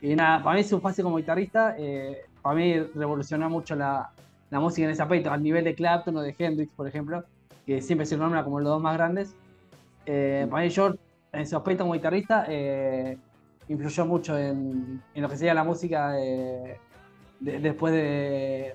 [0.00, 4.10] Y nada, para mí su fase como guitarrista, eh, para mí revolucionó mucho la,
[4.52, 7.24] música en ese aspecto, al nivel de Clapton o de Hendrix, por ejemplo,
[7.66, 9.34] que siempre se nombra como los dos más grandes.
[10.06, 10.98] Eh, para mí George,
[11.32, 13.18] en su aspecto como guitarrista, eh,
[13.68, 16.78] influyó mucho en, en lo que sería la música eh,
[17.40, 18.74] de- después de,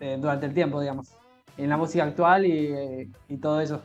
[0.00, 1.12] eh, durante el tiempo, digamos,
[1.56, 3.82] en la música actual y, y todo eso.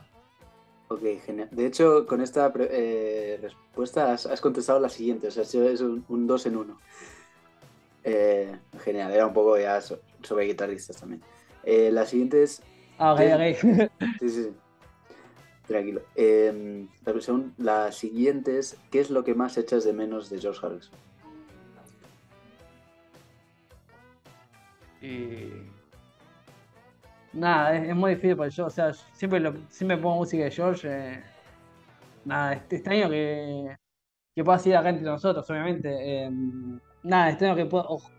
[0.88, 1.48] Ok, genial.
[1.52, 6.04] De hecho, con esta eh, respuesta has, has contestado la siguiente, o sea, es un,
[6.08, 6.78] un dos en uno.
[8.04, 11.20] Eh, genial, era un poco ya so- sobre guitarristas también.
[11.64, 12.62] Eh, la siguiente es
[12.96, 13.88] Ah, ok, ok.
[14.18, 14.50] Sí, sí, sí.
[15.66, 16.00] Tranquilo.
[16.16, 16.86] Eh,
[17.58, 20.94] la siguiente es, ¿qué es lo que más echas de menos de George Harrison?
[25.02, 25.50] Y...
[27.32, 30.88] Nada, es, muy difícil porque yo, o sea, siempre, lo, siempre pongo música de George.
[30.90, 31.22] eh,
[32.24, 33.76] nada, extraño que,
[34.34, 35.88] que pueda seguir acá entre nosotros, obviamente.
[36.26, 36.30] eh,
[37.02, 37.84] nada, extraño que pueda.
[37.88, 38.10] ojo,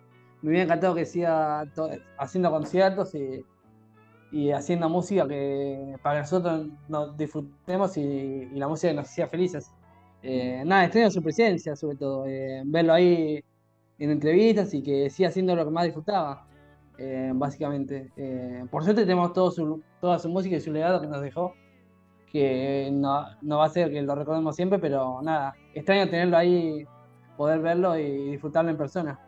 [0.41, 1.65] me hubiera encantado que siga
[2.17, 3.43] haciendo conciertos y,
[4.31, 9.27] y haciendo música que para que nosotros nos disfrutemos y, y la música nos hacía
[9.27, 9.71] felices.
[10.21, 12.25] Eh, nada, extraño su presencia, sobre todo.
[12.27, 13.43] eh, verlo ahí
[13.97, 16.47] en entrevistas y que siga haciendo lo que más disfrutaba,
[16.99, 18.11] eh, básicamente.
[18.17, 21.53] Eh, por suerte tenemos todo su, toda su música y su legado que nos dejó,
[22.31, 26.85] que no, no va a ser que lo recordemos siempre, pero nada, extraño tenerlo ahí,
[27.37, 29.19] poder verlo y disfrutarlo en persona.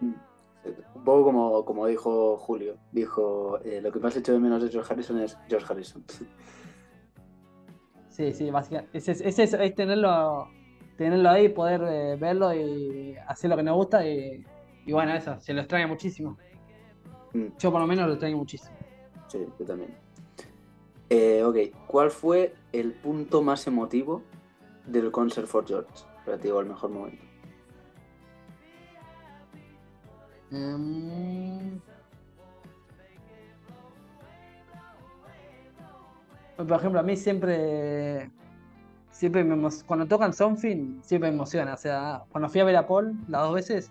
[0.00, 4.70] Un poco como, como dijo Julio, dijo, eh, lo que más echo de menos de
[4.70, 6.04] George Harrison es George Harrison.
[8.08, 8.96] Sí, sí, básicamente.
[8.96, 10.46] Es, es, es eso, es tenerlo,
[10.96, 14.46] tenerlo ahí, poder eh, verlo y hacer lo que nos gusta y,
[14.86, 16.38] y bueno, eso, se lo extraña muchísimo.
[17.34, 18.76] Mm, Yo por lo menos lo extraño muchísimo.
[19.28, 19.94] sí, yo también.
[21.10, 24.22] Eh, ok, ¿cuál fue el punto más emotivo
[24.86, 25.90] del Concert for George?
[26.24, 27.22] Para ti, el mejor momento.
[30.50, 31.80] Em,
[36.56, 38.30] Por ejemplo, a mí siempre,
[39.10, 41.74] siempre me emo- cuando tocan Something, siempre me emociona.
[41.74, 43.90] O sea, cuando fui a ver a Paul las dos veces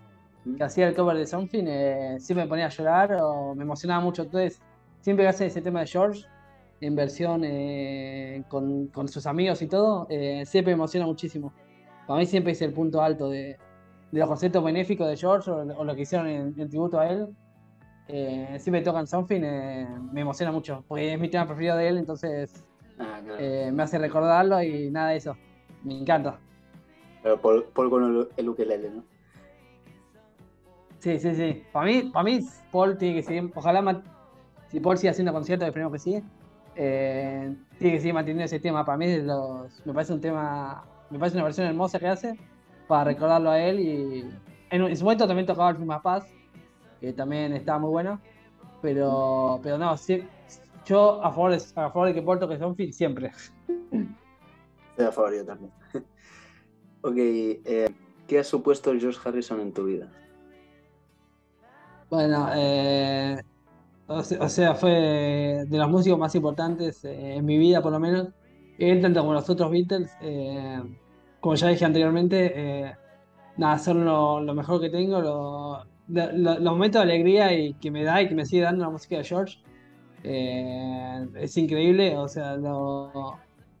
[0.56, 4.00] que hacía el cover de Something, eh, siempre me ponía a llorar o me emocionaba
[4.02, 4.22] mucho.
[4.22, 4.60] Entonces,
[5.00, 6.24] siempre que hace ese tema de George,
[6.80, 11.52] en versión eh, con, con sus amigos y todo, eh, siempre me emociona muchísimo.
[12.06, 13.56] Para mí siempre es el punto alto de,
[14.12, 17.08] de los conceptos benéficos de George o, o lo que hicieron en, en tributo a
[17.08, 17.28] él.
[18.08, 19.40] Eh, siempre tocan Something,
[20.12, 22.64] me emociona mucho, porque es mi tema preferido de él, entonces
[22.98, 23.72] Ah, claro.
[23.72, 25.36] me hace recordarlo y nada de eso.
[25.82, 26.38] Me encanta.
[27.22, 29.04] Pero Paul, Paul con el, el ukelele, ¿no?
[31.04, 31.62] Sí, sí, sí.
[31.70, 32.40] Para mí, para mí,
[32.72, 34.02] Paul tiene que seguir, ojalá
[34.68, 36.22] si Paul sigue haciendo conciertos, esperemos que sí,
[36.76, 38.86] eh, tiene que seguir manteniendo ese tema.
[38.86, 42.38] Para mí es los, me parece un tema, me parece una versión hermosa que hace
[42.88, 44.20] para recordarlo a él y
[44.70, 46.26] en, en su momento también tocaba el Film Paz,
[47.02, 48.18] que también estaba muy bueno,
[48.80, 50.24] pero, pero no, sí,
[50.86, 53.30] yo a favor de, a favor de que Paul toque Something siempre.
[54.92, 55.70] Estoy a favor yo también.
[57.02, 57.94] ok, eh,
[58.26, 60.10] ¿qué ha supuesto George Harrison en tu vida?
[62.14, 63.36] Bueno, eh,
[64.06, 67.90] o, se- o sea, fue de los músicos más importantes eh, en mi vida, por
[67.90, 68.28] lo menos.
[68.78, 70.80] Él, tanto como los otros Beatles, eh,
[71.40, 72.92] como ya dije anteriormente, eh,
[73.56, 77.74] nada, son lo, lo mejor que tengo, lo- lo- lo- los momentos de alegría y
[77.74, 79.56] que me da y que me sigue dando la música de George.
[80.22, 83.12] Eh, es increíble, o sea, lo,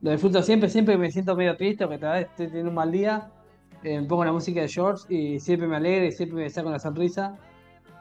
[0.00, 2.74] lo disfruto siempre, siempre me siento medio triste o que tal vez estoy teniendo un
[2.76, 3.30] mal día.
[3.84, 6.78] eh, pongo la música de George y siempre me alegra y siempre me saca una
[6.80, 7.36] sonrisa.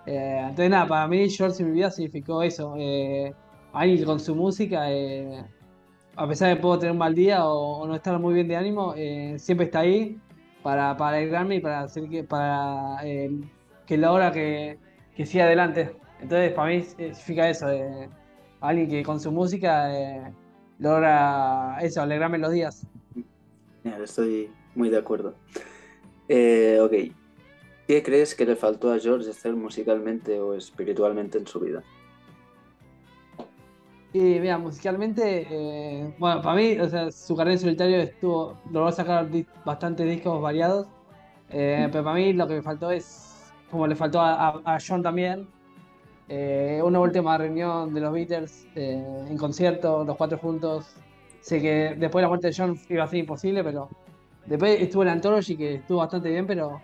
[0.05, 2.75] Eh, entonces, nada, para mí, George en mi vida significó eso.
[2.77, 3.33] Eh,
[4.05, 5.43] con su música, eh,
[6.15, 8.47] a pesar de que puedo tener un mal día o, o no estar muy bien
[8.47, 10.19] de ánimo, eh, siempre está ahí
[10.61, 13.31] para, para alegrarme y para hacer que, para, eh,
[13.85, 14.77] que logra que,
[15.15, 15.95] que siga adelante.
[16.21, 17.67] Entonces, para mí, significa eso.
[18.61, 20.33] alguien que con su música eh,
[20.79, 22.85] logra eso, alegrarme los días.
[23.83, 25.35] Estoy muy de acuerdo.
[26.29, 26.93] Ok.
[27.87, 31.83] ¿Qué crees que le faltó a George hacer musicalmente o espiritualmente en su vida?
[34.13, 38.91] Y mira, musicalmente, eh, bueno, para mí, o sea, su carrera en solitario estuvo, logró
[38.91, 39.27] sacar
[39.65, 40.87] bastantes discos variados,
[41.49, 44.77] eh, pero para mí lo que me faltó es, como le faltó a, a- a
[44.87, 45.47] John también,
[46.29, 50.95] eh, una última reunión de los Beatles eh, en concierto, los cuatro juntos.
[51.41, 53.89] Sé que después de la muerte de John iba a ser imposible, pero
[54.45, 56.81] después estuvo el Anthology que estuvo bastante bien, pero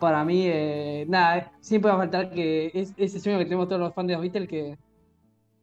[0.00, 3.80] para mí, eh, nada, siempre va a faltar que es, ese sueño que tenemos todos
[3.82, 4.76] los fans de los Beatles que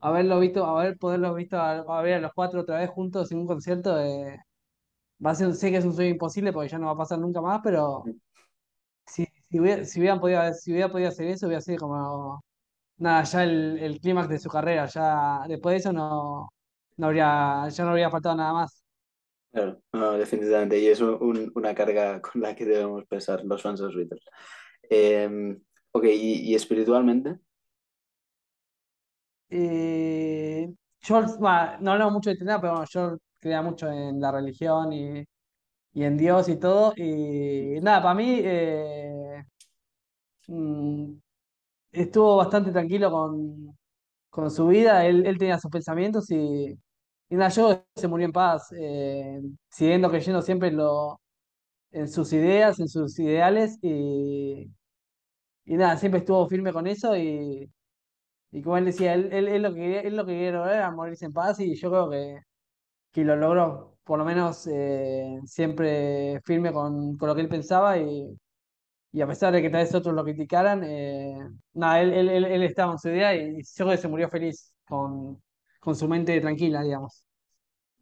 [0.01, 3.39] haberlo visto, haber poderlo visto a, a ver a los cuatro otra vez juntos en
[3.39, 4.39] un concierto, eh,
[5.25, 7.19] va a ser, sé que es un sueño imposible porque ya no va a pasar
[7.19, 8.03] nunca más, pero
[9.05, 12.43] si, si hubiera, si hubieran podido, si hubiera podido hacer eso, hubiera sido como,
[12.97, 16.49] nada, ya el, el clímax de su carrera, ya después de eso no,
[16.97, 18.83] no habría, ya no habría faltado nada más.
[19.57, 20.79] Claro, no, definitivamente.
[20.79, 24.23] Y es un- una carga con la que debemos pensar los fans de los Beatles.
[24.89, 25.57] Eh,
[25.91, 27.39] ok, ¿y, y espiritualmente?
[29.49, 30.67] Eh,
[31.39, 35.23] bah, no hablamos mucho de nada, pero George crea mucho en la religión y,
[35.93, 36.93] y en Dios y todo.
[36.97, 39.43] Y nada, para mí eh,
[40.47, 41.13] mm,
[41.91, 43.77] estuvo bastante tranquilo con,
[44.29, 46.77] con su vida, él, él tenía sus pensamientos y,
[47.35, 51.19] nada, yo se murió en paz, eh, siguiendo creyendo siempre lo,
[51.91, 54.71] en sus ideas, en sus ideales y,
[55.65, 57.69] y nada, siempre estuvo firme con eso y,
[58.51, 60.91] y como él decía, él, él, él lo que quería, él lo que quería era
[60.91, 62.39] morirse en paz y yo creo que,
[63.11, 67.97] que lo logró, por lo menos eh, siempre firme con, con lo que él pensaba
[67.99, 68.37] y,
[69.11, 71.37] y a pesar de que tal vez otros lo criticaran, eh,
[71.73, 75.41] nada, él, él, estaba en su idea y yo creo que se murió feliz, con,
[75.87, 77.23] con su mente tranquila, digamos.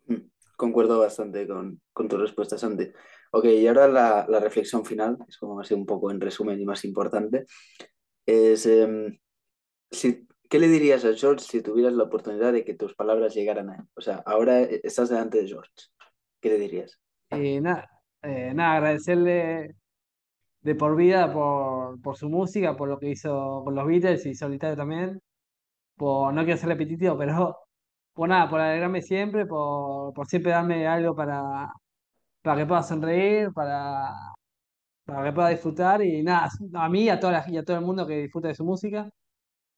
[0.07, 0.15] Mm,
[0.57, 2.91] Concuerdo bastante con, con tu respuesta, Santi.
[3.31, 6.65] Ok, y ahora la, la reflexión final, es como así un poco en resumen y
[6.65, 7.45] más importante,
[8.25, 9.15] es em,
[9.91, 13.69] si, ¿qué le dirías a George si tuvieras la oportunidad de que tus palabras llegaran
[13.69, 13.83] a él?
[13.93, 15.71] O sea, ahora eh, estás delante de George.
[16.41, 16.99] ¿Qué le dirías?
[17.29, 17.87] Y nada,
[18.23, 19.75] eh, nada, agradecerle
[20.61, 24.33] de por vida por, por su música, por lo que hizo con los Beatles y
[24.33, 25.21] solitario también,
[25.95, 27.64] por, no quiero ser repetitivo, pero
[28.15, 31.71] por nada, por alegrarme siempre, por, por siempre darme algo para,
[32.41, 34.09] para que pueda sonreír, para,
[35.05, 37.83] para que pueda disfrutar y nada, a mí a, toda la- y a todo el
[37.85, 39.09] mundo que disfruta de su música.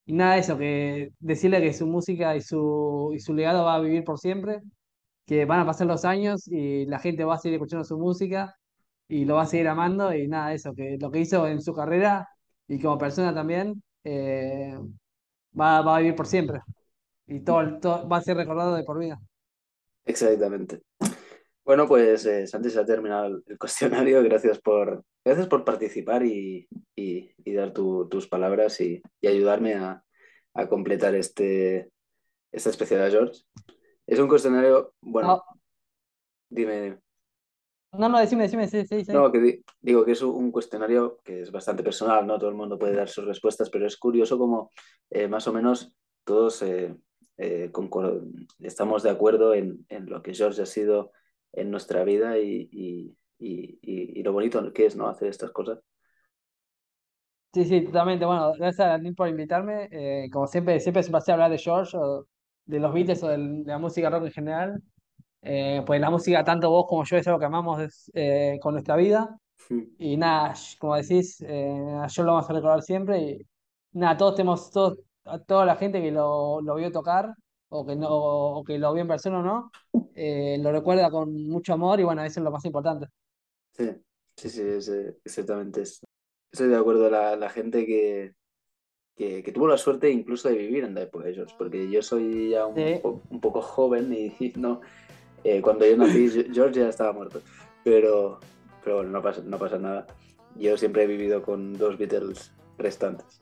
[0.06, 3.74] Y nada de eso, que decirle que su música y su, y su legado va
[3.76, 4.60] a vivir por siempre,
[5.26, 8.54] que van a pasar los años y la gente va a seguir escuchando su música
[9.08, 11.62] y lo va a seguir amando y nada de eso, que lo que hizo en
[11.62, 12.28] su carrera
[12.68, 14.76] y como persona también eh,
[15.60, 16.60] va, va a vivir por siempre
[17.28, 19.20] y todo, todo va a ser recordado de por vida.
[20.04, 20.82] Exactamente.
[21.64, 24.22] Bueno, pues eh, Santi se ha terminado el, cuestionario.
[24.22, 26.66] Gracias por, gracias por participar y,
[26.96, 30.02] y- y dar tu- tus palabras y, y ayudarme a,
[30.54, 31.90] a completar este,
[32.52, 33.42] esta especial a George.
[34.06, 35.44] Es un cuestionario, bueno, No,
[36.48, 36.98] dime, dime.
[37.92, 39.12] no, no, decime, decime, sí, sí, sí.
[39.12, 42.56] No, que di- digo que es un cuestionario que es bastante personal, no todo el
[42.56, 44.70] mundo puede dar sus respuestas, pero es curioso como
[45.10, 45.92] eh, más o menos
[46.24, 46.96] todos eh,
[47.38, 48.24] eh, concor-
[48.60, 51.12] estamos de acuerdo en, en lo que George ha sido
[51.52, 55.08] en nuestra vida y, y- y- y- lo bonito que es, ¿no?
[55.08, 55.78] Hacer estas cosas.
[57.52, 58.24] Sí, sí, totalmente.
[58.26, 59.88] Bueno, gracias a Daniel por invitarme.
[59.90, 62.26] Eh, como siempre, siempre es un placer hablar de George o
[62.66, 64.82] de los Beatles o de la música rock en general.
[65.42, 68.96] Eh, pues la música, tanto vos como yo, es algo que amamos eh, con nuestra
[68.96, 69.38] vida.
[69.98, 73.20] Y nada, como decís, eh, yo lo vamos a recordar siempre.
[73.22, 73.46] Y
[73.98, 74.98] nada, todos tenemos, todos,
[75.28, 77.34] a toda la gente que lo, lo vio tocar
[77.70, 79.70] o que, no, o que lo vio en persona o no,
[80.14, 83.06] eh, lo recuerda con mucho amor y bueno, eso es lo más importante.
[83.76, 83.90] Sí,
[84.36, 84.62] sí, sí,
[84.92, 85.82] eh, exactamente.
[85.82, 86.00] es-
[86.50, 88.32] Estoy de acuerdo, la, la gente que,
[89.14, 92.00] que, que tuvo la suerte incluso de vivir en la época de George, porque yo
[92.02, 93.00] soy ya un, Sí.
[93.02, 94.80] po- un poco joven y, y no,
[95.44, 97.40] eh, cuando yo nací George ya estaba muerto,
[97.84, 98.40] pero,
[98.82, 100.06] pero bueno, no pasa, no pasa nada.
[100.56, 103.38] Yo siempre he vivido con dos Beatles restantes,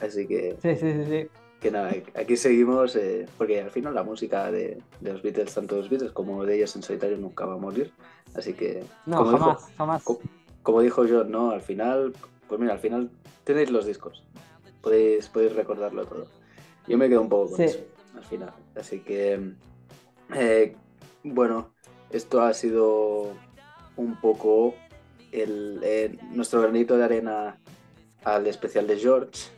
[0.00, 1.28] así que Sí, sí, sí, sí.
[1.60, 5.76] que nada, aquí seguimos, eh, porque al final la música de, de los Beatles, tanto
[5.76, 7.92] los Beatles como de ellos en solitario, nunca va a morir.
[8.34, 10.04] Así que, No, como, jamás, dijo, jamás.
[10.04, 10.20] co-
[10.62, 11.50] como dijo John, ¿no?
[11.50, 12.12] Al final,
[12.48, 13.10] pues mira, al final
[13.44, 14.22] tenéis los discos.
[14.82, 16.26] Podéis, podéis recordarlo todo.
[16.86, 17.64] Yo me quedo un poco con Sí.
[17.64, 17.80] eso,
[18.16, 18.52] al final.
[18.76, 19.40] Así que,
[20.34, 20.76] eh,
[21.24, 21.70] bueno,
[22.10, 23.32] esto ha sido
[23.96, 24.74] un poco
[25.32, 27.58] el, eh, nuestro granito de arena
[28.24, 29.48] al especial de George.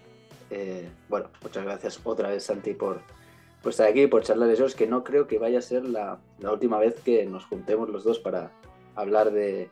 [0.50, 3.00] Eh, bueno, muchas gracias otra vez, Santi, por,
[3.62, 6.18] por estar aquí, por charlar de George, que no creo que vaya a ser la,
[6.38, 8.50] la última vez que nos juntemos los dos para
[8.94, 9.68] hablar de,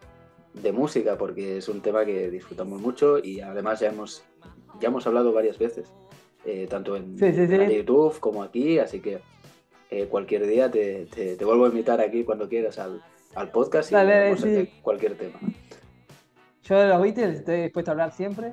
[0.54, 4.22] de música, porque es un tema que disfrutamos mucho y además ya hemos,
[4.80, 5.92] ya hemos hablado varias veces,
[6.44, 7.54] eh, tanto en, Sí, sí, sí.
[7.54, 9.20] en YouTube como aquí, así que
[9.90, 13.02] eh, cualquier día te, te- te vuelvo a invitar aquí cuando quieras al,
[13.34, 15.38] al podcast y Dale, cualquier tema.
[16.64, 18.52] Yo de los Beatles estoy dispuesto a hablar siempre.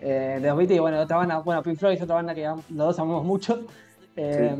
[0.00, 2.42] Eh, de los Beatles y bueno, otra banda, bueno, Pink Floyd es otra banda que
[2.44, 3.66] los dos amamos mucho.
[4.16, 4.54] Eh,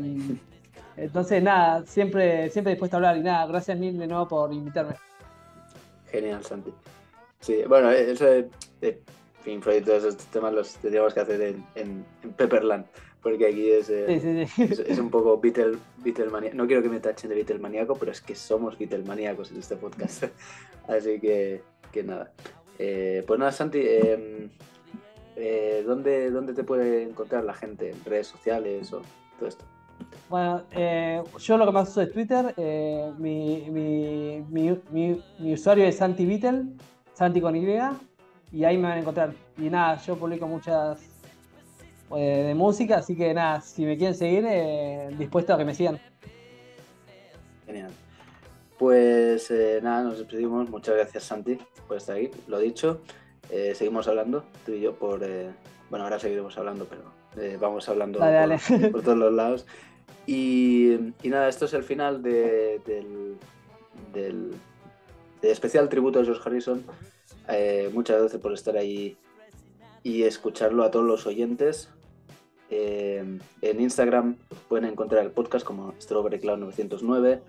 [0.97, 4.93] Entonces, nada, siempre, siempre dispuesto a hablar y nada, gracias mil de nuevo por invitarme.
[6.11, 6.71] Genial, Santi.
[7.39, 8.49] Sí, bueno, eh, eso de,
[8.81, 9.01] de
[9.43, 12.85] Pink Floyd y todos estos temas los tendríamos que hacer en, en, en Pepperland,
[13.23, 14.73] porque aquí es, eh, Sí, sí, sí.
[14.73, 18.21] es, es un poco Beatle, Beatlemania- No quiero que me tachen de Beatlemaníaco, pero es
[18.21, 20.25] que somos Beatlemaníacos en este podcast.
[20.87, 22.31] Así que, que nada.
[22.77, 24.49] Eh, pues nada, Santi, eh,
[25.41, 27.89] eh, ¿dónde, ¿dónde te puede encontrar la gente?
[27.89, 29.01] ¿En redes sociales o
[29.39, 29.65] todo esto?
[30.29, 32.53] Bueno, eh, yo lo que más uso es Twitter.
[32.57, 34.79] eh, mi, mi, mi,
[35.39, 36.65] mi- usuario es Santi Beatle,
[37.13, 37.65] Santi con Y,
[38.53, 39.33] y ahí me van a encontrar.
[39.57, 41.01] Y nada, yo publico muchas
[42.15, 44.45] eh, de música, así que nada, si me quieren seguir,
[45.17, 45.99] dispuesto a que me sigan.
[47.65, 47.91] Genial.
[48.77, 50.69] Pues nada, nos despedimos.
[50.69, 52.31] Muchas gracias, Santi, por estar aquí.
[52.47, 53.01] Lo dicho,
[53.51, 55.23] eh, seguimos hablando, tú y yo, por.
[55.23, 55.49] eh,
[55.89, 57.01] bueno, ahora seguiremos hablando, pero
[57.43, 58.89] eh, vamos hablando Dale, por, dale.
[58.91, 59.65] por todos los lados.
[60.25, 60.93] Y,
[61.23, 63.35] y nada, esto es el final de- del,
[64.13, 64.51] del,
[65.41, 66.83] del especial tributo a George Harrison.
[67.49, 69.17] Eh, muchas gracias por estar ahí
[70.03, 71.89] y escucharlo a todos los oyentes.
[72.69, 73.41] En
[73.81, 74.37] Instagram
[74.69, 77.41] pueden encontrar el podcast como Strawberry Cloud 909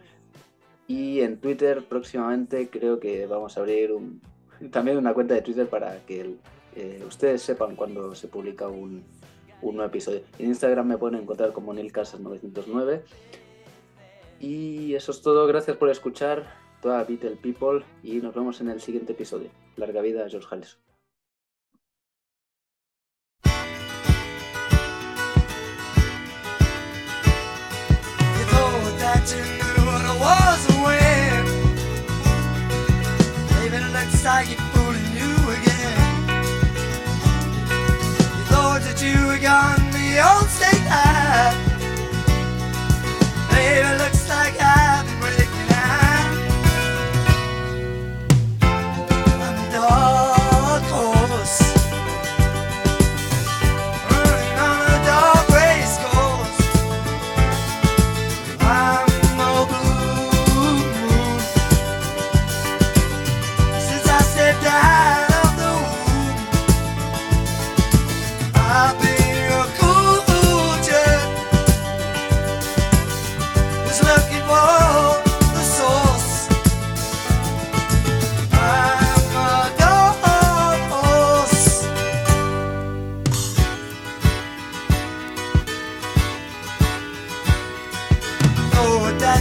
[0.88, 4.20] y en Twitter próximamente creo que vamos a abrir un-
[4.70, 6.36] también una cuenta de Twitter para que
[6.76, 9.04] eh, ustedes sepan cuando se publica un,
[9.62, 10.22] nuevo episodio.
[10.38, 13.04] En Instagram me pueden encontrar como Neil Casas 909
[14.40, 15.46] y eso es todo.
[15.46, 19.50] Gracias por escuchar toda Beatle People y nos vemos en el siguiente episodio.
[19.76, 20.81] Larga vida George Harrison.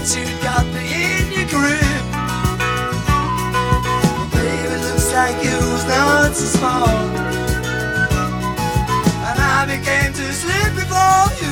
[0.04, 1.80] You got me in your grip.
[4.34, 6.90] Baby, looks like you was not so small.
[9.28, 11.51] And I began to slip before you.